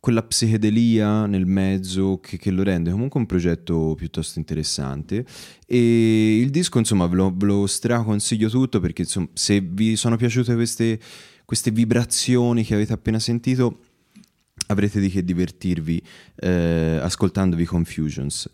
quella 0.00 0.22
psichedelia 0.22 1.26
nel 1.26 1.44
mezzo 1.44 2.20
che, 2.20 2.38
che 2.38 2.50
lo 2.50 2.62
rende 2.62 2.90
comunque 2.90 3.20
un 3.20 3.26
progetto 3.26 3.94
piuttosto 3.98 4.38
interessante. 4.38 5.26
E 5.66 6.38
il 6.38 6.48
disco, 6.48 6.78
insomma, 6.78 7.06
ve 7.06 7.16
lo, 7.16 7.34
ve 7.36 7.44
lo 7.44 7.66
straconsiglio 7.66 8.48
tutto 8.48 8.80
perché 8.80 9.02
insomma, 9.02 9.28
se 9.34 9.60
vi 9.60 9.94
sono 9.96 10.16
piaciute 10.16 10.54
queste, 10.54 10.98
queste 11.44 11.70
vibrazioni 11.70 12.64
che 12.64 12.72
avete 12.72 12.94
appena 12.94 13.18
sentito, 13.18 13.80
avrete 14.68 15.00
di 15.00 15.10
che 15.10 15.22
divertirvi 15.22 16.02
eh, 16.36 16.98
ascoltandovi 17.02 17.64
Confusions. 17.66 18.48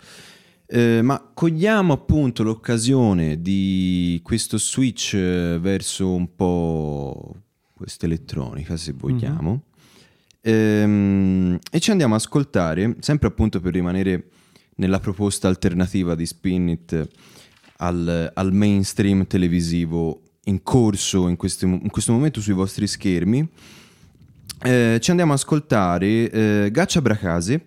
Eh, 0.67 1.03
ma 1.03 1.31
cogliamo 1.33 1.93
appunto 1.93 2.43
l'occasione 2.43 3.41
di 3.41 4.19
questo 4.25 4.59
switch 4.59 5.15
eh, 5.15 5.59
verso 5.61 6.13
un 6.13 6.35
po' 6.35 7.37
questa 7.75 8.07
elettronica, 8.07 8.77
se 8.77 8.93
vogliamo, 8.93 9.63
Ehm, 10.47 11.59
e 11.71 11.81
ci 11.81 11.91
andiamo 11.91 12.15
ad 12.15 12.21
ascoltare, 12.21 12.97
sempre 13.01 13.29
appunto 13.29 13.61
per 13.61 13.73
rimanere 13.73 14.29
nella 14.77 15.01
proposta 15.01 15.49
alternativa 15.49 16.15
di 16.15 16.27
Spin 16.27 16.69
It 16.69 17.09
al, 17.79 18.31
al 18.33 18.53
mainstream 18.53 19.27
televisivo 19.27 20.21
in 20.45 20.63
corso 20.63 21.29
in, 21.29 21.37
questi- 21.37 21.65
in 21.65 21.89
questo 21.91 22.13
momento 22.13 22.43
sui 22.43 22.53
vostri 22.53 22.87
schermi. 22.87 23.49
Eh, 24.63 24.99
ci 25.01 25.11
andiamo 25.11 25.33
ad 25.33 25.39
ascoltare 25.39 26.31
eh, 26.31 26.69
Gaccia 26.71 27.03
Bracase, 27.03 27.65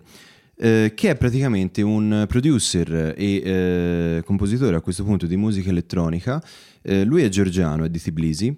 eh, 0.57 0.93
che 0.95 1.09
è 1.09 1.15
praticamente 1.15 1.81
un 1.81 2.25
producer 2.27 3.13
e 3.15 3.41
eh, 3.43 4.23
compositore 4.25 4.75
a 4.75 4.81
questo 4.81 5.03
punto 5.03 5.25
di 5.25 5.37
musica 5.37 5.69
elettronica. 5.69 6.41
Eh, 6.81 7.03
lui 7.03 7.23
è 7.23 7.29
georgiano, 7.29 7.83
è 7.83 7.89
di 7.89 7.99
Tbilisi. 7.99 8.57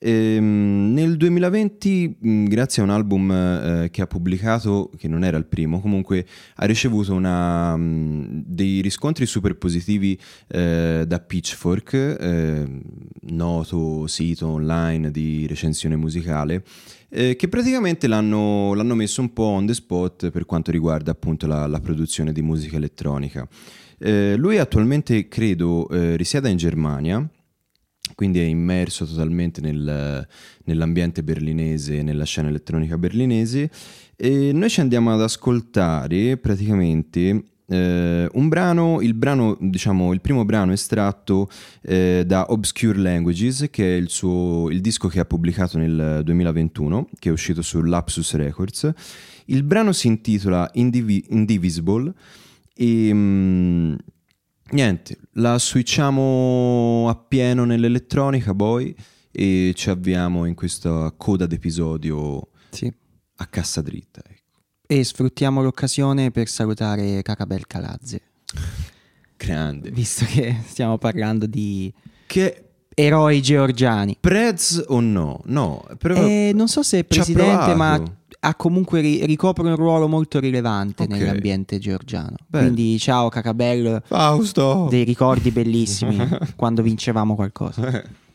Ehm, 0.00 0.92
nel 0.92 1.16
2020, 1.16 2.16
mh, 2.20 2.44
grazie 2.44 2.82
a 2.82 2.84
un 2.84 2.90
album 2.90 3.30
eh, 3.30 3.88
che 3.90 4.02
ha 4.02 4.06
pubblicato, 4.06 4.90
che 4.96 5.08
non 5.08 5.24
era 5.24 5.36
il 5.36 5.46
primo, 5.46 5.80
comunque 5.80 6.24
ha 6.56 6.64
ricevuto 6.66 7.14
una, 7.14 7.76
mh, 7.76 8.44
dei 8.46 8.80
riscontri 8.80 9.26
super 9.26 9.56
positivi 9.56 10.18
eh, 10.48 11.04
da 11.06 11.18
Pitchfork, 11.18 11.92
eh, 11.94 12.66
noto 13.30 14.06
sito 14.06 14.46
online 14.46 15.10
di 15.10 15.46
recensione 15.48 15.96
musicale, 15.96 16.62
eh, 17.10 17.36
che 17.36 17.48
praticamente 17.48 18.06
l'hanno, 18.06 18.74
l'hanno 18.74 18.94
messo 18.94 19.20
un 19.20 19.32
po' 19.32 19.44
on 19.44 19.66
the 19.66 19.74
spot 19.74 20.30
per 20.30 20.44
quanto 20.44 20.70
riguarda 20.70 21.10
appunto 21.10 21.46
la, 21.46 21.66
la 21.66 21.80
produzione 21.80 22.32
di 22.32 22.42
musica 22.42 22.76
elettronica. 22.76 23.48
Eh, 23.98 24.36
lui 24.36 24.58
attualmente 24.58 25.28
credo 25.28 25.88
eh, 25.88 26.16
risieda 26.16 26.48
in 26.48 26.56
Germania 26.56 27.28
quindi 28.14 28.40
è 28.40 28.44
immerso 28.44 29.06
totalmente 29.06 29.60
nel- 29.60 30.26
nell'ambiente 30.64 31.22
berlinese, 31.22 32.02
nella 32.02 32.24
scena 32.24 32.48
elettronica 32.48 32.98
berlinese. 32.98 33.70
E 34.16 34.50
noi 34.52 34.68
ci 34.68 34.80
andiamo 34.80 35.12
ad 35.12 35.22
ascoltare 35.22 36.36
praticamente 36.36 37.44
eh, 37.70 38.28
un 38.32 38.48
brano, 38.48 39.00
il 39.02 39.12
brano, 39.14 39.56
diciamo, 39.60 40.12
il 40.14 40.20
primo 40.20 40.44
brano 40.44 40.72
estratto 40.72 41.48
eh, 41.82 42.24
da 42.26 42.46
Obscure 42.50 42.98
Languages, 42.98 43.66
che 43.70 43.94
è 43.94 43.96
il, 43.98 44.08
suo, 44.08 44.70
il 44.70 44.80
disco 44.80 45.08
che 45.08 45.20
ha 45.20 45.24
pubblicato 45.26 45.76
nel 45.78 46.22
2021, 46.24 47.08
che 47.18 47.28
è 47.28 47.32
uscito 47.32 47.60
su 47.62 47.82
Lapsus 47.82 48.34
Records. 48.34 48.90
Il 49.46 49.62
brano 49.64 49.92
si 49.92 50.06
intitola 50.06 50.68
Indivi- 50.74 51.26
Indivisible 51.28 52.12
e 52.74 53.10
mm, 53.12 53.94
niente, 54.70 55.18
la 55.32 55.58
switchiamo 55.58 57.06
appieno 57.08 57.64
nell'elettronica 57.64 58.54
poi 58.54 58.94
e 59.30 59.72
ci 59.74 59.90
avviamo 59.90 60.46
in 60.46 60.54
questa 60.54 61.12
coda 61.16 61.46
d'episodio 61.46 62.48
Sì. 62.70 62.92
a 63.36 63.46
cassa 63.46 63.82
dritta. 63.82 64.22
E 64.90 65.04
sfruttiamo 65.04 65.60
l'occasione 65.62 66.30
per 66.30 66.48
salutare 66.48 67.20
Cacabel 67.20 67.66
Calazze, 67.66 68.22
Grande. 69.36 69.90
visto 69.90 70.24
che 70.24 70.56
stiamo 70.66 70.96
parlando 70.96 71.44
di 71.44 71.92
Che 72.26 72.64
eroi 72.94 73.42
georgiani. 73.42 74.16
Prez 74.18 74.82
o 74.88 75.00
no? 75.00 75.42
No, 75.44 75.84
però 75.98 76.14
Eh, 76.14 76.52
non 76.54 76.68
so 76.68 76.82
se 76.82 77.00
è 77.00 77.04
presidente, 77.04 77.74
ma 77.74 78.02
ha 78.40 78.54
comunque 78.54 79.02
ri- 79.02 79.26
ricopre 79.26 79.68
un 79.68 79.76
ruolo 79.76 80.08
molto 80.08 80.40
rilevante 80.40 81.02
Ok. 81.02 81.10
nell'ambiente 81.10 81.78
georgiano. 81.78 82.36
Bello. 82.46 82.64
Quindi 82.72 82.98
ciao 82.98 83.28
Cacabel, 83.28 84.02
Fausto. 84.06 84.86
dei 84.88 85.04
ricordi 85.04 85.50
bellissimi 85.50 86.16
quando 86.56 86.80
vincevamo 86.80 87.34
qualcosa. 87.34 88.02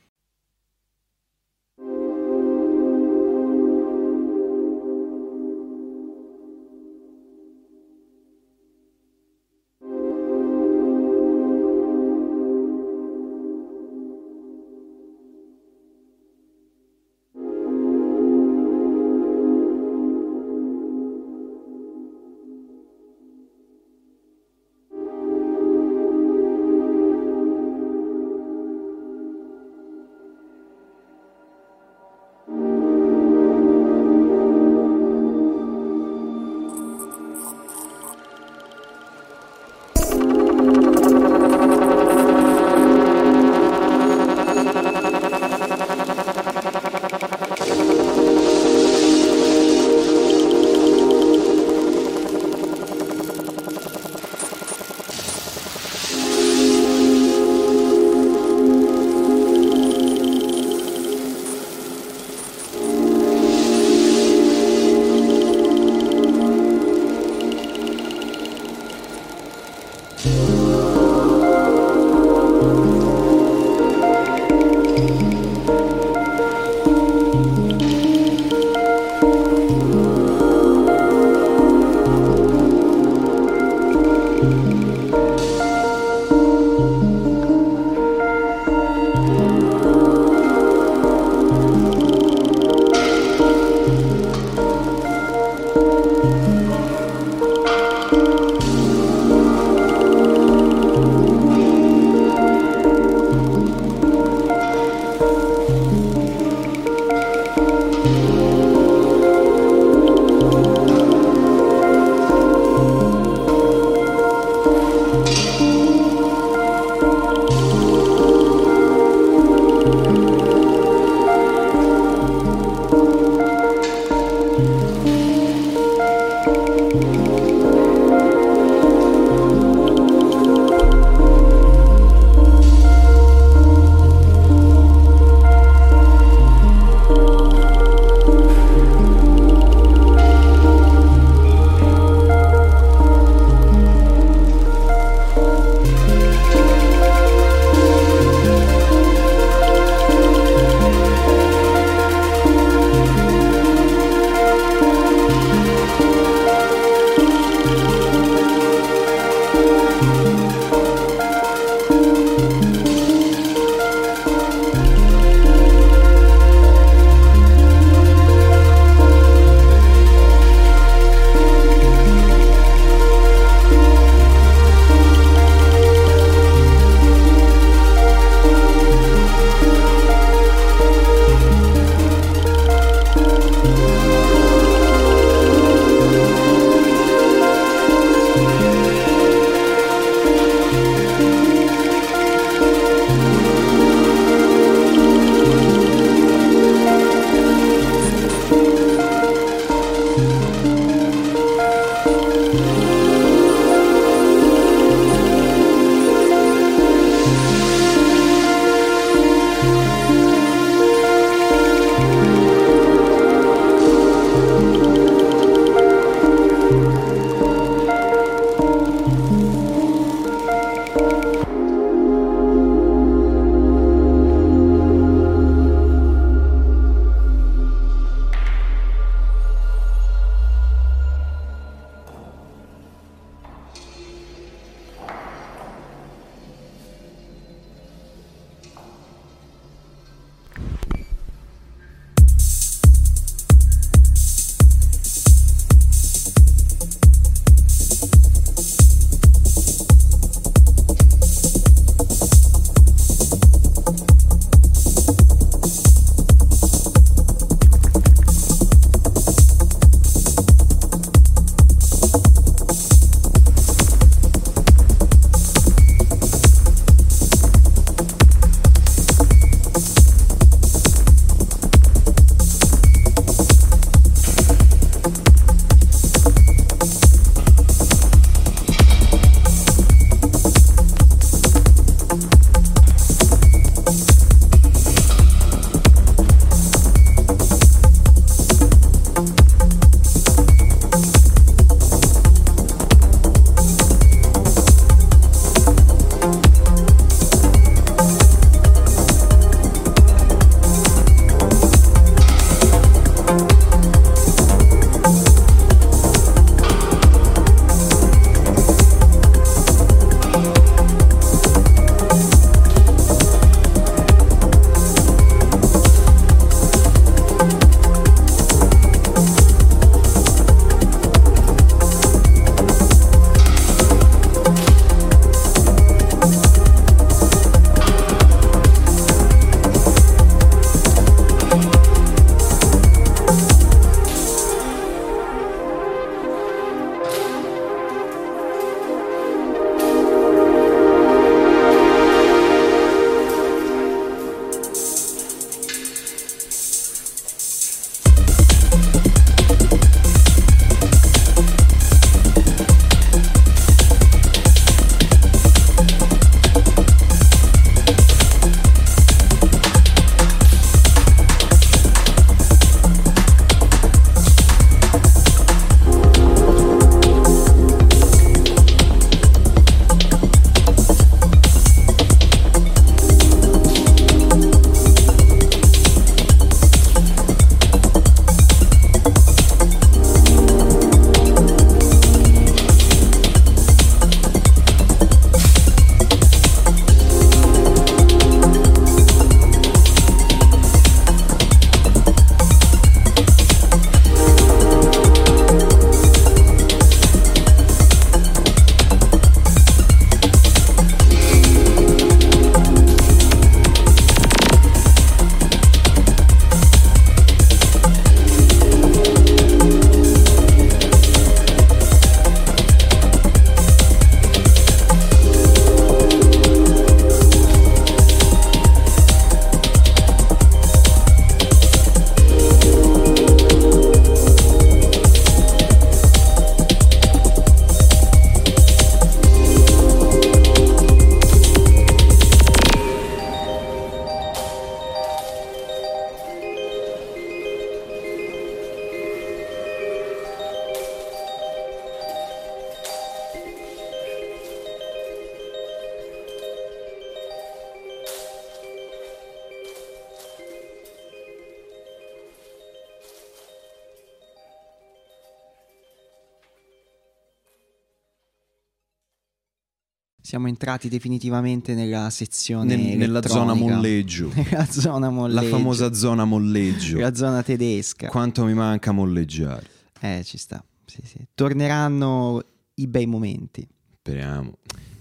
Siamo 460.33 460.47
entrati 460.47 460.89
definitivamente 460.89 461.75
nella 461.75 462.09
sezione 462.09 462.75
Nel- 462.75 462.97
nella 462.97 463.21
zona 463.21 463.53
molleggio. 463.53 464.31
nella 464.33 464.65
zona 464.65 465.11
molleggio. 465.11 465.41
La 465.43 465.47
famosa 465.47 465.93
zona 465.93 466.25
molleggio. 466.25 466.97
la 466.97 467.13
zona 467.13 467.43
tedesca. 467.43 468.07
Quanto 468.07 468.43
mi 468.43 468.55
manca 468.55 468.91
molleggiare. 468.91 469.67
Eh, 470.01 470.23
ci 470.25 470.39
sta. 470.39 470.65
Sì, 470.87 471.01
sì. 471.05 471.17
Torneranno 471.35 472.41
i 472.73 472.87
bei 472.87 473.05
momenti. 473.05 473.63
Speriamo, 473.99 474.53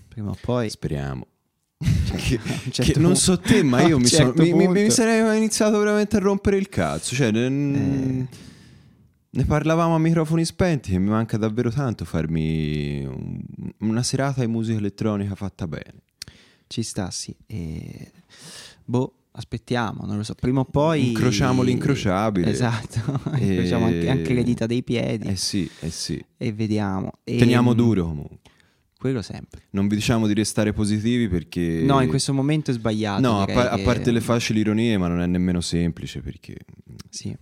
Prima 0.09 0.33
o 0.33 0.37
poi. 0.39 0.69
speriamo. 0.69 1.27
Che, 2.15 2.39
Che 2.71 2.99
non 2.99 3.17
so 3.17 3.39
te, 3.41 3.63
ma 3.63 3.81
io 3.81 3.99
mi, 3.99 4.05
sono- 4.09 4.35
certo 4.35 4.43
mi- 4.43 4.53
mi- 4.53 4.69
mi 4.69 4.91
sarei 4.91 5.35
iniziato 5.39 5.79
veramente 5.79 6.17
a 6.17 6.19
rompere 6.19 6.59
il 6.59 6.69
cazzo. 6.69 7.15
Cioè, 7.15 7.33
Eh. 7.35 8.27
Ne 9.35 9.45
parlavamo 9.45 9.95
a 9.95 9.99
microfoni 9.99 10.45
spenti. 10.45 10.93
E 10.95 10.99
mi 10.99 11.09
manca 11.09 11.37
davvero 11.37 11.71
tanto 11.71 12.05
farmi 12.05 13.05
un- 13.05 13.41
una 13.81 14.03
serata 14.03 14.41
di 14.43 14.47
musica 14.47 14.79
elettronica 14.79 15.35
fatta 15.35 15.67
bene. 15.67 16.03
Ci 16.67 16.83
sta, 16.83 17.11
sì. 17.11 17.35
E... 17.47 18.11
Boh, 18.85 19.15
aspettiamo, 19.33 20.05
non 20.07 20.17
lo 20.17 20.23
so. 20.23 20.35
Prima 20.35 20.61
o 20.61 20.65
poi. 20.65 21.09
Incrociamo 21.09 21.63
l'incrociabile. 21.63 22.51
Esatto. 22.51 23.21
E- 23.39 23.47
Incrociamo 23.47 23.87
anche, 23.87 24.09
anche 24.09 24.35
le 24.35 24.43
dita 24.43 24.67
dei 24.67 24.83
piedi 24.83 25.29
Eh 25.29 25.37
sì, 25.37 25.69
eh 25.81 25.91
sì. 25.91 26.23
e 26.37 26.53
vediamo. 26.53 27.13
E- 27.25 27.37
Teniamo 27.39 27.73
duro 27.75 28.05
comunque. 28.07 28.39
Quello 28.99 29.21
sempre. 29.21 29.63
Non 29.71 29.89
vi 29.89 29.97
diciamo 29.97 30.29
di 30.29 30.33
restare 30.35 30.73
positivi 30.73 31.27
perché... 31.29 31.83
No, 31.85 32.01
in 32.01 32.09
questo 32.09 32.33
momento 32.33 32.71
è 32.71 32.75
sbagliato. 32.75 33.21
No, 33.21 33.41
a, 33.41 33.47
direi 33.47 33.61
par- 33.63 33.73
a 33.73 33.77
che- 33.77 33.83
parte 33.83 34.11
le 34.13 34.21
facili 34.21 34.61
ironie, 34.61 34.97
ma 34.97 35.09
non 35.09 35.21
è 35.21 35.27
nemmeno 35.27 35.61
semplice 35.61 36.21
perché, 36.21 36.57
Sì. 37.11 37.37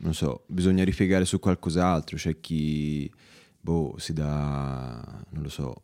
Non 0.00 0.14
so, 0.14 0.44
bisogna 0.46 0.84
ripiegare 0.84 1.24
su 1.24 1.38
qualcos'altro. 1.38 2.16
C'è 2.16 2.40
chi, 2.40 3.10
boh, 3.60 3.94
si 3.98 4.12
dà, 4.12 5.22
non 5.30 5.42
lo 5.42 5.48
so, 5.48 5.82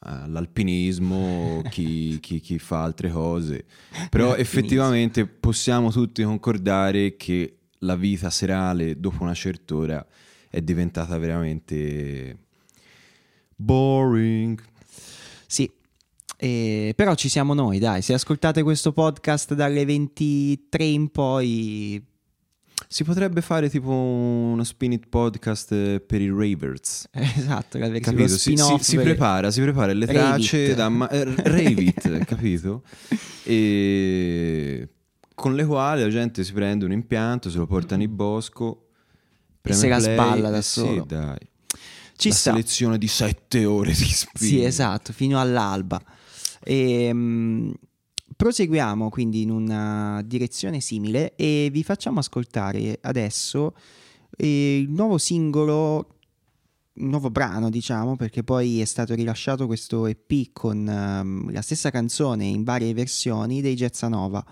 all'alpinismo, 0.00 1.62
chi, 1.70 2.18
chi- 2.20 2.40
chi 2.40 2.58
fa 2.58 2.82
altre 2.82 3.10
cose. 3.10 3.64
Però 4.10 4.34
effettivamente 4.34 5.26
possiamo 5.26 5.90
tutti 5.90 6.22
concordare 6.22 7.16
che 7.16 7.58
la 7.80 7.96
vita 7.96 8.30
serale 8.30 8.98
dopo 8.98 9.22
una 9.22 9.34
certa 9.34 9.74
ora 9.74 10.06
è 10.50 10.60
diventata 10.60 11.16
veramente 11.18 12.38
boring. 13.56 14.62
Sì. 15.46 15.70
E- 16.36 16.92
però 16.94 17.14
ci 17.14 17.28
siamo 17.28 17.54
noi, 17.54 17.78
dai. 17.78 18.02
Se 18.02 18.12
ascoltate 18.12 18.62
questo 18.62 18.92
podcast 18.92 19.54
dalle 19.54 19.84
23 19.84 20.84
in 20.84 21.08
poi. 21.08 22.04
Si 22.90 23.04
potrebbe 23.04 23.42
fare 23.42 23.68
tipo 23.68 23.90
uno 23.90 24.64
spin 24.64 24.92
it 24.92 25.08
podcast 25.08 25.72
eh, 25.72 26.00
per 26.00 26.22
i 26.22 26.30
ravers. 26.30 27.06
Esatto, 27.12 27.78
Capito? 27.78 28.28
Si, 28.28 28.56
si- 28.56 28.78
si 28.80 28.94
per- 28.96 29.04
prepara, 29.04 29.50
si 29.50 29.60
prepara 29.60 29.92
le 29.92 30.06
tracce 30.06 30.74
da 30.74 30.88
ma- 30.88 31.08
eh, 31.10 31.24
rave 31.24 31.82
it, 31.82 32.18
capito? 32.24 32.82
E 33.44 34.88
con 35.34 35.54
le 35.54 35.64
quali 35.66 36.00
la 36.02 36.08
gente 36.08 36.42
si 36.42 36.52
prende 36.52 36.84
un 36.86 36.92
impianto, 36.92 37.50
se 37.50 37.58
lo 37.58 37.66
porta 37.66 37.94
in 37.94 38.14
bosco, 38.14 38.88
preme 39.60 39.78
se 39.78 39.88
la 39.88 39.96
play 39.98 40.12
sballa 40.14 40.50
da 40.50 40.56
e 40.56 40.62
solo. 40.62 41.02
Sì, 41.02 41.06
dai. 41.06 41.38
Ci 42.16 42.28
la 42.30 42.34
sta. 42.34 42.50
selezione 42.52 42.98
di 42.98 43.06
sette 43.06 43.64
ore 43.64 43.90
di 43.92 44.04
spin. 44.04 44.48
Sì, 44.48 44.64
esatto, 44.64 45.12
fino 45.12 45.38
all'alba. 45.38 46.02
Ehm, 46.64 47.72
proseguiamo 48.36 49.08
quindi 49.08 49.42
in 49.42 49.50
una 49.50 50.22
direzione 50.24 50.80
simile 50.80 51.34
e 51.34 51.68
vi 51.72 51.82
facciamo 51.82 52.20
ascoltare 52.20 52.98
adesso 53.02 53.74
eh, 54.36 54.78
il 54.78 54.90
nuovo 54.90 55.18
singolo, 55.18 56.18
nuovo 56.94 57.30
brano, 57.30 57.70
diciamo, 57.70 58.16
perché 58.16 58.44
poi 58.44 58.80
è 58.80 58.84
stato 58.84 59.14
rilasciato 59.14 59.66
questo 59.66 60.06
EP 60.06 60.50
con 60.52 60.88
ehm, 60.88 61.52
la 61.52 61.62
stessa 61.62 61.90
canzone 61.90 62.44
in 62.44 62.62
varie 62.62 62.94
versioni 62.94 63.60
dei 63.60 63.74
Gezzanova, 63.74 64.44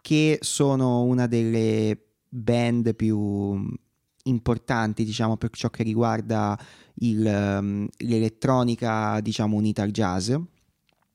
che 0.00 0.38
sono 0.40 1.02
una 1.02 1.26
delle 1.26 1.98
band 2.28 2.94
più 2.94 3.76
importanti, 4.24 5.04
diciamo, 5.04 5.36
per 5.36 5.50
ciò 5.50 5.70
che 5.70 5.82
riguarda 5.82 6.58
il, 6.96 7.26
ehm, 7.26 7.88
l'elettronica, 7.98 9.20
diciamo, 9.20 9.56
unita 9.56 9.82
al 9.82 9.90
jazz. 9.90 10.32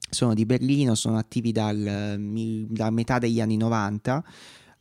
Sono 0.09 0.33
di 0.33 0.45
Berlino, 0.45 0.95
sono 0.95 1.17
attivi 1.17 1.51
dal, 1.51 1.85
eh, 1.85 2.65
da 2.69 2.89
metà 2.89 3.19
degli 3.19 3.41
anni 3.41 3.57
90, 3.57 4.23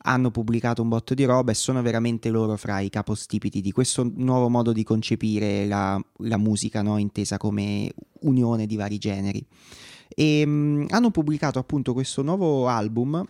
hanno 0.09 0.31
pubblicato 0.31 0.83
un 0.83 0.89
botto 0.89 1.14
di 1.14 1.24
roba 1.24 1.51
e 1.51 1.55
sono 1.55 1.83
veramente 1.83 2.31
loro 2.31 2.57
fra 2.57 2.79
i 2.81 2.89
capostipiti 2.91 3.61
di 3.61 3.72
questo 3.72 4.09
nuovo 4.14 4.49
modo 4.49 4.72
di 4.72 4.85
concepire 4.85 5.66
la, 5.66 6.01
la 6.18 6.37
musica, 6.37 6.83
no? 6.83 6.97
intesa 6.99 7.39
come 7.39 7.93
unione 8.20 8.66
di 8.66 8.77
vari 8.77 8.99
generi. 8.99 9.45
E 10.09 10.45
mm, 10.47 10.87
hanno 10.91 11.11
pubblicato 11.11 11.59
appunto 11.59 11.93
questo 11.93 12.22
nuovo 12.22 12.68
album 12.68 13.24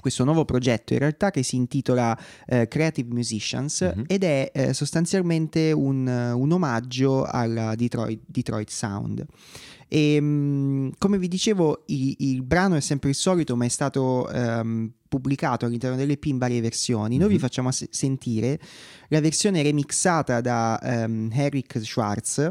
questo 0.00 0.24
nuovo 0.24 0.44
progetto 0.44 0.92
in 0.92 0.98
realtà 0.98 1.30
che 1.30 1.42
si 1.42 1.56
intitola 1.56 2.18
eh, 2.46 2.68
Creative 2.68 3.08
Musicians 3.12 3.80
Mhm. 3.80 4.04
ed 4.06 4.24
è 4.24 4.50
eh, 4.52 4.74
sostanzialmente 4.74 5.72
un, 5.72 6.06
un 6.06 6.52
omaggio 6.52 7.24
alla 7.24 7.74
Detroit, 7.74 8.20
Detroit 8.26 8.68
Sound. 8.68 9.24
E, 9.88 10.20
mh, 10.20 10.92
come 10.98 11.18
vi 11.18 11.28
dicevo, 11.28 11.84
i- 11.86 12.16
il 12.30 12.42
brano 12.42 12.74
è 12.76 12.80
sempre 12.80 13.10
il 13.10 13.14
solito, 13.14 13.56
ma 13.56 13.64
è 13.64 13.68
stato 13.68 14.28
ehm, 14.30 14.90
pubblicato 15.08 15.66
all'interno 15.66 15.96
dell'EP 15.96 16.24
in 16.24 16.38
varie 16.38 16.60
versioni. 16.60 17.16
Noi 17.18 17.28
vi 17.28 17.38
facciamo 17.38 17.70
se- 17.70 17.88
sentire 17.90 18.58
la 19.08 19.20
versione 19.20 19.62
remixata 19.62 20.40
da 20.40 20.80
ehm, 20.80 21.30
Eric 21.32 21.80
Schwartz, 21.84 22.50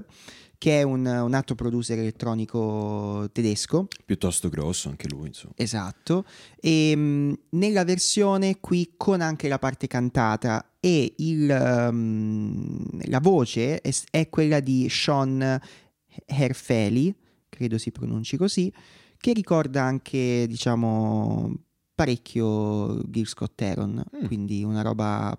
che 0.57 0.79
è 0.79 0.83
un, 0.83 1.05
un 1.05 1.33
altro 1.33 1.55
producer 1.55 1.99
elettronico 1.99 3.27
tedesco. 3.33 3.87
Piuttosto 4.05 4.47
grosso 4.47 4.87
anche 4.87 5.09
lui, 5.09 5.27
insomma. 5.27 5.53
Esatto, 5.57 6.23
e 6.57 6.95
mh, 6.95 7.39
nella 7.49 7.83
versione 7.83 8.61
qui 8.61 8.93
con 8.95 9.19
anche 9.19 9.49
la 9.49 9.59
parte 9.59 9.87
cantata 9.87 10.75
e 10.79 11.15
il, 11.17 11.49
ehm, 11.49 13.01
la 13.09 13.19
voce 13.19 13.81
è, 13.81 13.93
è 14.09 14.29
quella 14.29 14.61
di 14.61 14.87
Sean 14.89 15.59
Herfeli, 16.25 17.13
credo 17.63 17.77
si 17.77 17.91
pronunci 17.91 18.35
così, 18.37 18.71
che 19.17 19.31
ricorda 19.33 19.83
anche, 19.83 20.45
diciamo, 20.49 21.53
parecchio 21.95 23.01
Gil 23.07 23.25
Scott 23.27 23.61
Heron, 23.61 24.03
Mm. 24.21 24.25
quindi 24.25 24.63
una 24.63 24.81
roba 24.81 25.37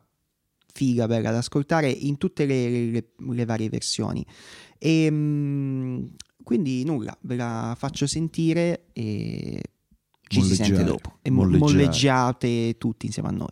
figa, 0.72 1.06
bella 1.06 1.30
da 1.30 1.38
ascoltare 1.38 1.88
in 1.90 2.16
tutte 2.16 2.46
le, 2.46 2.90
le- 2.90 3.08
le 3.18 3.44
varie 3.44 3.68
versioni. 3.68 4.24
E 4.78 5.10
mh, 5.10 6.14
quindi 6.42 6.84
nulla, 6.84 7.16
ve 7.22 7.36
la 7.36 7.74
faccio 7.78 8.06
sentire 8.06 8.86
e 8.92 9.60
ci 10.26 10.42
si 10.42 10.54
sente 10.54 10.72
Molleggiare, 10.72 10.84
dopo. 10.84 11.18
E 11.22 11.30
mo- 11.30 11.42
molleggiare. 11.42 11.72
molleggiate 11.72 12.74
tutti 12.78 13.06
insieme 13.06 13.28
a 13.28 13.32
noi. 13.32 13.48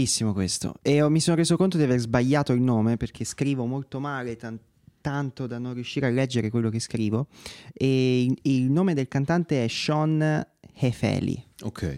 Bellissimo 0.00 0.32
questo. 0.32 0.74
E 0.80 1.02
ho- 1.02 1.10
mi 1.10 1.20
sono 1.20 1.36
reso 1.36 1.56
conto 1.58 1.76
di 1.76 1.82
aver 1.82 1.98
sbagliato 1.98 2.52
il 2.54 2.62
nome 2.62 2.96
perché 2.96 3.24
scrivo 3.24 3.66
molto 3.66 4.00
male, 4.00 4.36
tan- 4.36 4.58
tanto 5.02 5.46
da 5.46 5.58
non 5.58 5.74
riuscire 5.74 6.06
a 6.06 6.10
leggere 6.10 6.48
quello 6.48 6.70
che 6.70 6.80
scrivo. 6.80 7.26
E 7.74 8.22
il, 8.24 8.38
il 8.42 8.70
nome 8.70 8.94
del 8.94 9.08
cantante 9.08 9.62
è 9.62 9.68
Sean 9.68 10.46
Hefeli. 10.74 11.44
Ok. 11.64 11.96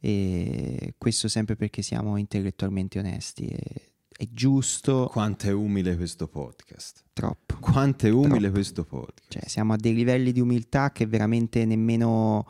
E 0.00 0.94
questo 0.98 1.28
sempre 1.28 1.56
perché 1.56 1.80
siamo 1.80 2.18
intellettualmente 2.18 2.98
onesti. 2.98 3.46
E, 3.46 3.58
è 4.18 4.28
giusto 4.30 5.08
Quanto 5.10 5.46
è 5.46 5.52
umile 5.52 5.96
questo 5.96 6.28
podcast. 6.28 7.04
troppo. 7.14 7.56
Quanto 7.60 8.06
è 8.06 8.10
umile 8.10 8.38
Troppo. 8.40 8.50
questo 8.52 8.84
podcast. 8.84 9.30
Cioè, 9.30 9.48
siamo 9.48 9.72
a 9.72 9.76
dei 9.76 9.94
livelli 9.94 10.32
di 10.32 10.40
umiltà 10.40 10.92
che 10.92 11.06
veramente 11.06 11.64
nemmeno. 11.64 12.46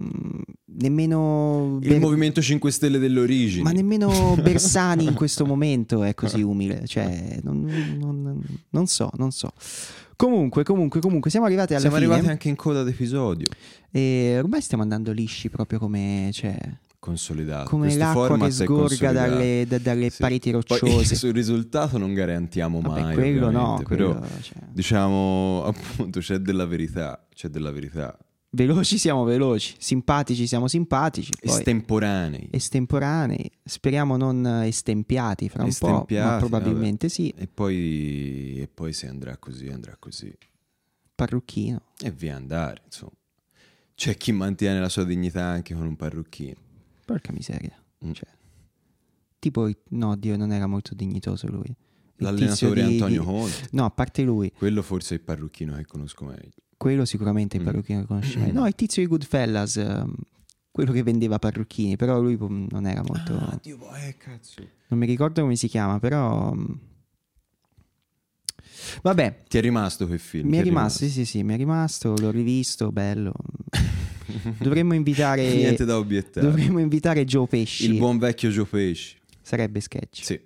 Mm, 0.00 0.40
nemmeno. 0.78 1.78
Il 1.82 1.88
Ber- 1.88 2.00
Movimento 2.00 2.40
5 2.40 2.70
Stelle 2.70 2.98
dell'origine. 2.98 3.62
Ma 3.62 3.72
nemmeno 3.72 4.36
Bersani 4.42 5.04
in 5.04 5.14
questo 5.14 5.44
momento 5.46 6.02
è 6.02 6.14
così 6.14 6.42
umile. 6.42 6.86
Cioè, 6.86 7.40
non, 7.42 7.64
non- 7.98 8.42
non 8.70 8.86
so, 8.86 9.10
non 9.16 9.30
so. 9.30 9.52
Comunque, 10.16 10.62
comunque, 10.64 11.00
comunque, 11.00 11.30
siamo 11.30 11.44
arrivati 11.46 11.72
alla 11.72 11.80
Siamo 11.82 11.96
fine. 11.96 12.08
arrivati 12.08 12.30
anche 12.30 12.48
in 12.48 12.56
coda 12.56 12.82
d'episodio. 12.82 13.46
E 13.90 14.38
ormai 14.38 14.60
stiamo 14.62 14.82
andando 14.82 15.12
lisci 15.12 15.50
proprio 15.50 15.78
come. 15.78 16.30
Cioè, 16.32 16.56
Consolidato. 16.98 17.68
come 17.68 17.84
Questo 17.86 18.02
l'acqua 18.04 18.36
che 18.38 18.50
sgorga 18.50 19.12
dalle, 19.12 19.64
da- 19.68 19.78
dalle 19.78 20.10
Sì. 20.10 20.16
pareti 20.18 20.50
Poi, 20.50 20.60
rocciose. 20.66 21.14
sul 21.14 21.32
risultato 21.32 21.98
non 21.98 22.14
garantiamo 22.14 22.80
Vabbè, 22.80 23.00
mai. 23.00 23.14
quello 23.14 23.50
no, 23.50 23.80
quello, 23.84 24.14
però 24.14 24.26
cioè, 24.40 24.56
diciamo 24.72 25.62
appunto 25.66 26.18
c'è 26.20 26.38
della 26.38 26.64
verità, 26.66 27.24
c'è 27.32 27.48
della 27.48 27.70
verità. 27.70 28.18
Veloci 28.50 28.96
siamo 28.98 29.24
veloci, 29.24 29.74
simpatici 29.78 30.46
siamo 30.46 30.68
simpatici, 30.68 31.30
poi 31.40 31.56
Estemporanei. 31.56 32.48
estemporanei, 32.50 33.50
speriamo 33.64 34.16
non 34.16 34.46
estempiati 34.62 35.48
fra 35.48 35.62
un 35.64 35.68
po', 35.78 35.86
Estempiati, 35.88 36.30
ma 36.30 36.36
probabilmente 36.38 37.08
sì, 37.08 37.28
E 37.36 37.46
poi, 37.48 38.60
e 38.60 38.68
poi 38.72 38.92
se 38.92 39.08
andrà 39.08 39.36
così, 39.36 39.68
andrà 39.68 39.96
così. 39.98 40.32
parrucchino. 41.14 41.80
E 42.00 42.10
via 42.10 42.36
andare, 42.36 42.82
insomma. 42.84 43.12
C'è 43.94 44.16
chi 44.18 44.32
mantiene 44.32 44.78
la 44.80 44.90
sua 44.90 45.04
dignità 45.04 45.44
anche 45.44 45.74
con 45.74 45.86
un 45.86 45.96
parrucchino. 45.96 46.56
Porca 47.06 47.32
miseria. 47.32 47.74
Mm. 48.04 48.12
Cioè, 48.12 48.28
tipo, 49.38 49.70
no, 49.90 50.16
Dio, 50.16 50.36
non 50.36 50.52
era 50.52 50.66
molto 50.66 50.94
dignitoso 50.94 51.46
lui. 51.48 51.64
Il 51.68 52.24
L'allenatore 52.24 52.84
di- 52.86 52.92
Antonio 52.94 53.20
di- 53.20 53.26
Conte. 53.26 53.68
No, 53.72 53.84
a 53.86 53.90
parte 53.90 54.22
lui, 54.22 54.50
Quello 54.52 54.82
forse 54.82 55.14
è 55.14 55.18
il 55.18 55.24
parrucchino 55.24 55.76
che 55.76 55.86
conosco 55.86 56.24
meglio. 56.26 56.50
Quello 56.76 57.04
sicuramente 57.04 57.56
il 57.56 57.62
Mm. 57.62 57.66
parrucchino 57.66 58.00
che 58.00 58.06
conosce 58.06 58.38
meglio. 58.38 58.52
No, 58.60 58.66
il 58.66 58.74
tizio 58.74 59.02
di 59.02 59.08
Goodfellas, 59.08 59.76
ehm, 59.76 60.14
quello 60.70 60.92
che 60.92 61.02
vendeva 61.02 61.38
parrucchini, 61.38 61.96
però 61.96 62.20
lui 62.20 62.36
non 62.38 62.86
era 62.86 63.02
molto... 63.06 63.34
Ah, 63.36 63.58
Dio, 63.62 63.78
eh, 63.94 64.16
cazzo. 64.18 64.62
Non 64.88 64.98
mi 64.98 65.06
ricordo 65.06 65.40
come 65.42 65.56
si 65.56 65.68
chiama, 65.68 65.98
però... 65.98 66.52
mm. 66.54 66.64
Vabbè, 69.02 69.42
Ti 69.48 69.58
è 69.58 69.60
rimasto 69.60 70.06
quel 70.06 70.18
film? 70.18 70.48
mi 70.48 70.58
è 70.58 70.62
rimasto, 70.62 71.04
sì 71.04 71.10
sì 71.10 71.24
sì, 71.24 71.42
mi 71.42 71.54
è 71.54 71.56
rimasto, 71.56 72.14
l'ho 72.16 72.30
rivisto, 72.30 72.92
bello. 72.92 73.32
Dovremmo 74.58 74.94
invitare... 74.94 75.42
Niente 75.54 75.84
da 75.84 75.96
obiettare. 75.98 76.46
Dovremmo 76.46 76.78
invitare 76.78 77.24
Joe 77.24 77.46
Pesci. 77.46 77.86
Il 77.90 77.96
buon 77.98 78.18
vecchio 78.18 78.50
Joe 78.50 78.66
Pesci. 78.66 79.16
Sarebbe 79.40 79.80
sketch. 79.80 80.24
Sì. 80.24 80.40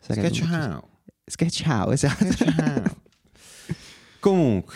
Sarebbe 0.00 0.28
Sketch 0.28 0.48
molto- 0.48 0.66
how. 0.74 0.88
Sketch 1.24 1.62
how, 1.66 1.90
esatto. 1.90 2.96
Comunque, 4.20 4.74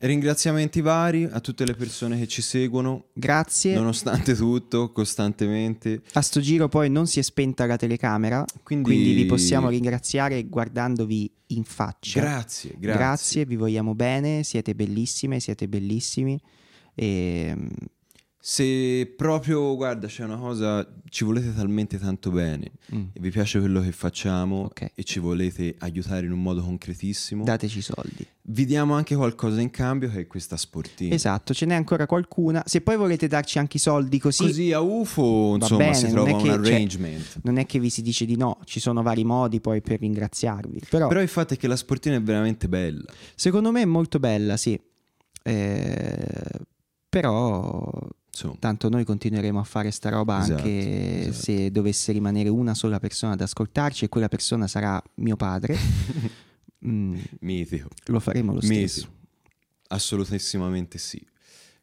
ringraziamenti 0.00 0.80
vari 0.80 1.24
a 1.24 1.40
tutte 1.40 1.64
le 1.64 1.74
persone 1.74 2.18
che 2.18 2.26
ci 2.26 2.42
seguono, 2.42 3.06
Grazie. 3.12 3.74
nonostante 3.74 4.34
tutto, 4.34 4.92
costantemente. 4.92 6.02
A 6.12 6.20
sto 6.20 6.40
giro 6.40 6.68
poi 6.68 6.90
non 6.90 7.06
si 7.06 7.18
è 7.18 7.22
spenta 7.22 7.66
la 7.66 7.76
telecamera, 7.76 8.44
Quindi- 8.62 8.84
quindi, 8.84 9.12
vi 9.14 9.26
possiamo 9.26 9.68
ringraziare 9.68 10.44
guardandovi 10.44 11.30
in 11.48 11.64
faccia. 11.64 12.20
Grazie, 12.20 12.74
grazie. 12.78 12.98
Grazie, 12.98 13.44
vi 13.46 13.56
vogliamo 13.56 13.94
bene, 13.94 14.42
siete 14.42 14.74
bellissime, 14.74 15.40
siete 15.40 15.68
bellissimi. 15.68 16.38
E, 16.94 17.52
mm, 17.56 17.66
Se 18.40 19.12
proprio, 19.16 19.74
guarda, 19.74 20.06
c'è 20.06 20.22
una 20.22 20.36
cosa, 20.36 20.86
ci 21.08 21.24
volete 21.24 21.52
talmente 21.52 21.98
tanto 21.98 22.30
bene 22.30 22.70
mm, 22.94 23.04
e 23.12 23.20
vi 23.20 23.30
piace 23.30 23.58
quello 23.58 23.80
che 23.80 23.90
facciamo 23.90 24.60
Ok. 24.66 24.92
e 24.94 25.02
ci 25.02 25.18
volete 25.18 25.74
aiutare 25.78 26.24
in 26.24 26.30
un 26.32 26.40
modo 26.40 26.62
concretissimo, 26.62 27.42
dateci 27.42 27.82
soldi. 27.82 28.24
vi 28.42 28.64
diamo 28.64 28.94
anche 28.94 29.16
qualcosa 29.16 29.60
in 29.60 29.70
cambio 29.70 30.08
che 30.08 30.20
è 30.20 30.26
questa 30.28 30.56
sportina. 30.56 31.14
Esatto, 31.16 31.52
ce 31.52 31.66
n'è 31.66 31.74
ancora 31.74 32.06
qualcuna. 32.06 32.62
Se 32.64 32.80
poi 32.80 32.96
volete 32.96 33.26
darci 33.26 33.58
anche 33.58 33.76
i 33.78 33.80
soldi 33.80 34.20
così, 34.20 34.44
Così 34.44 34.72
a 34.72 34.80
UFO, 34.80 35.56
insomma, 35.56 35.78
bene, 35.84 35.94
si 35.94 36.06
trova 36.08 36.30
un 36.32 36.38
che- 36.40 36.44
cioè, 36.48 36.54
arrangement. 36.54 37.40
non 37.42 37.56
è 37.58 37.66
che 37.66 37.80
vi 37.80 37.90
si 37.90 38.02
dice 38.02 38.24
di 38.24 38.36
no, 38.36 38.60
ci 38.64 38.78
sono 38.78 39.02
vari 39.02 39.24
modi 39.24 39.60
poi 39.60 39.80
per 39.82 39.98
ringraziarvi. 39.98 40.82
Però, 40.88 41.08
Però 41.08 41.20
il 41.20 41.28
fatto 41.28 41.54
è 41.54 41.56
che 41.56 41.66
la 41.66 41.76
sportina 41.76 42.14
è 42.14 42.22
veramente 42.22 42.68
bella. 42.68 43.04
secondo 43.34 43.72
me 43.72 43.82
è 43.82 43.84
molto 43.84 44.20
bella, 44.20 44.56
sì. 44.56 44.80
Eh, 45.42 46.26
però 47.08 47.90
Insomma, 48.38 48.56
Tanto 48.60 48.88
noi 48.88 49.04
continueremo 49.04 49.58
a 49.58 49.64
fare 49.64 49.90
sta 49.90 50.10
roba 50.10 50.40
Esatto, 50.40 50.62
anche 50.62 51.20
esatto. 51.28 51.42
se 51.42 51.70
dovesse 51.72 52.12
rimanere 52.12 52.48
una 52.48 52.74
sola 52.74 53.00
persona 53.00 53.32
ad 53.32 53.40
ascoltarci 53.40 54.04
e 54.04 54.08
quella 54.08 54.28
persona 54.28 54.66
sarà 54.66 55.02
mio 55.16 55.36
padre. 55.36 55.76
Mm, 56.86 57.18
mitico. 57.40 57.88
lo 58.06 58.20
faremo 58.20 58.54
lo 58.54 58.60
stesso. 58.60 59.00
Mitico. 59.00 59.12
Assolutissimamente 59.88 60.96
sì. 60.96 61.20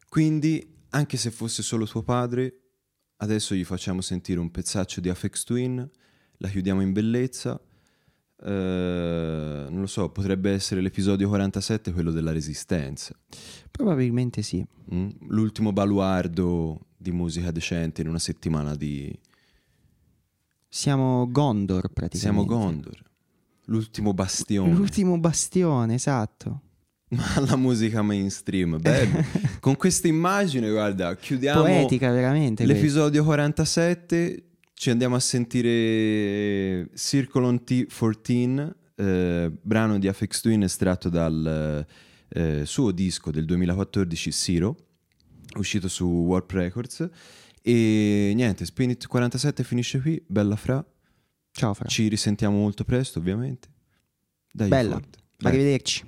Quindi, 0.08 0.66
anche 0.90 1.18
se 1.18 1.30
fosse 1.30 1.62
solo 1.62 1.84
tuo 1.86 2.02
padre, 2.02 2.60
adesso 3.16 3.54
gli 3.54 3.62
facciamo 3.64 4.00
sentire 4.00 4.40
un 4.40 4.50
pezzaccio 4.50 5.02
di 5.02 5.10
Afex 5.10 5.44
Twin, 5.44 5.86
la 6.38 6.48
chiudiamo 6.48 6.80
in 6.80 6.92
bellezza. 6.94 7.60
Eh, 8.42 9.66
non 9.70 9.80
lo 9.80 9.86
so, 9.86 10.10
potrebbe 10.10 10.50
essere 10.50 10.80
l'episodio 10.80 11.28
47, 11.28 11.92
quello 11.92 12.10
della 12.10 12.32
resistenza. 12.32 13.14
Probabilmente 13.70 14.42
sì. 14.42 14.64
Mm? 14.92 15.08
L'ultimo 15.28 15.72
baluardo 15.72 16.80
di 16.96 17.12
musica 17.12 17.50
decente 17.50 18.02
in 18.02 18.08
una 18.08 18.18
settimana 18.18 18.74
di... 18.74 19.16
Siamo 20.68 21.30
Gondor 21.30 21.88
praticamente. 21.92 22.18
Siamo 22.18 22.44
Gondor. 22.44 23.02
L'ultimo 23.66 24.12
bastione. 24.12 24.72
L'ultimo 24.72 25.18
bastione, 25.18 25.94
esatto. 25.94 26.60
Ma 27.10 27.40
la 27.46 27.56
musica 27.56 28.02
mainstream, 28.02 28.80
bello. 28.80 29.24
Con 29.60 29.76
questa 29.76 30.08
immagine, 30.08 30.70
guarda, 30.70 31.14
chiudiamo 31.14 31.62
Poetica, 31.62 32.10
veramente. 32.10 32.66
l'episodio 32.66 33.24
47. 33.24 34.45
Ci 34.78 34.90
andiamo 34.90 35.16
a 35.16 35.20
sentire 35.20 36.90
Circle 36.94 37.46
on 37.46 37.62
T14, 37.66 38.72
eh, 38.96 39.50
brano 39.58 39.98
di 39.98 40.06
Afex 40.06 40.42
Twin 40.42 40.64
estratto 40.64 41.08
dal 41.08 41.86
eh, 42.28 42.66
suo 42.66 42.92
disco 42.92 43.30
del 43.30 43.46
2014, 43.46 44.30
Zero, 44.30 44.76
uscito 45.56 45.88
su 45.88 46.04
Warp 46.04 46.50
Records. 46.50 47.08
E 47.62 48.32
niente, 48.34 48.66
Spinit 48.66 49.06
47 49.06 49.64
finisce 49.64 49.98
qui. 49.98 50.22
Bella 50.26 50.56
fra. 50.56 50.84
Ciao, 51.52 51.72
Fra. 51.72 51.88
Ci 51.88 52.08
risentiamo 52.08 52.58
molto 52.58 52.84
presto, 52.84 53.18
ovviamente. 53.18 53.68
Dai, 54.52 54.68
Bella. 54.68 55.00
Arrivederci. 55.40 56.04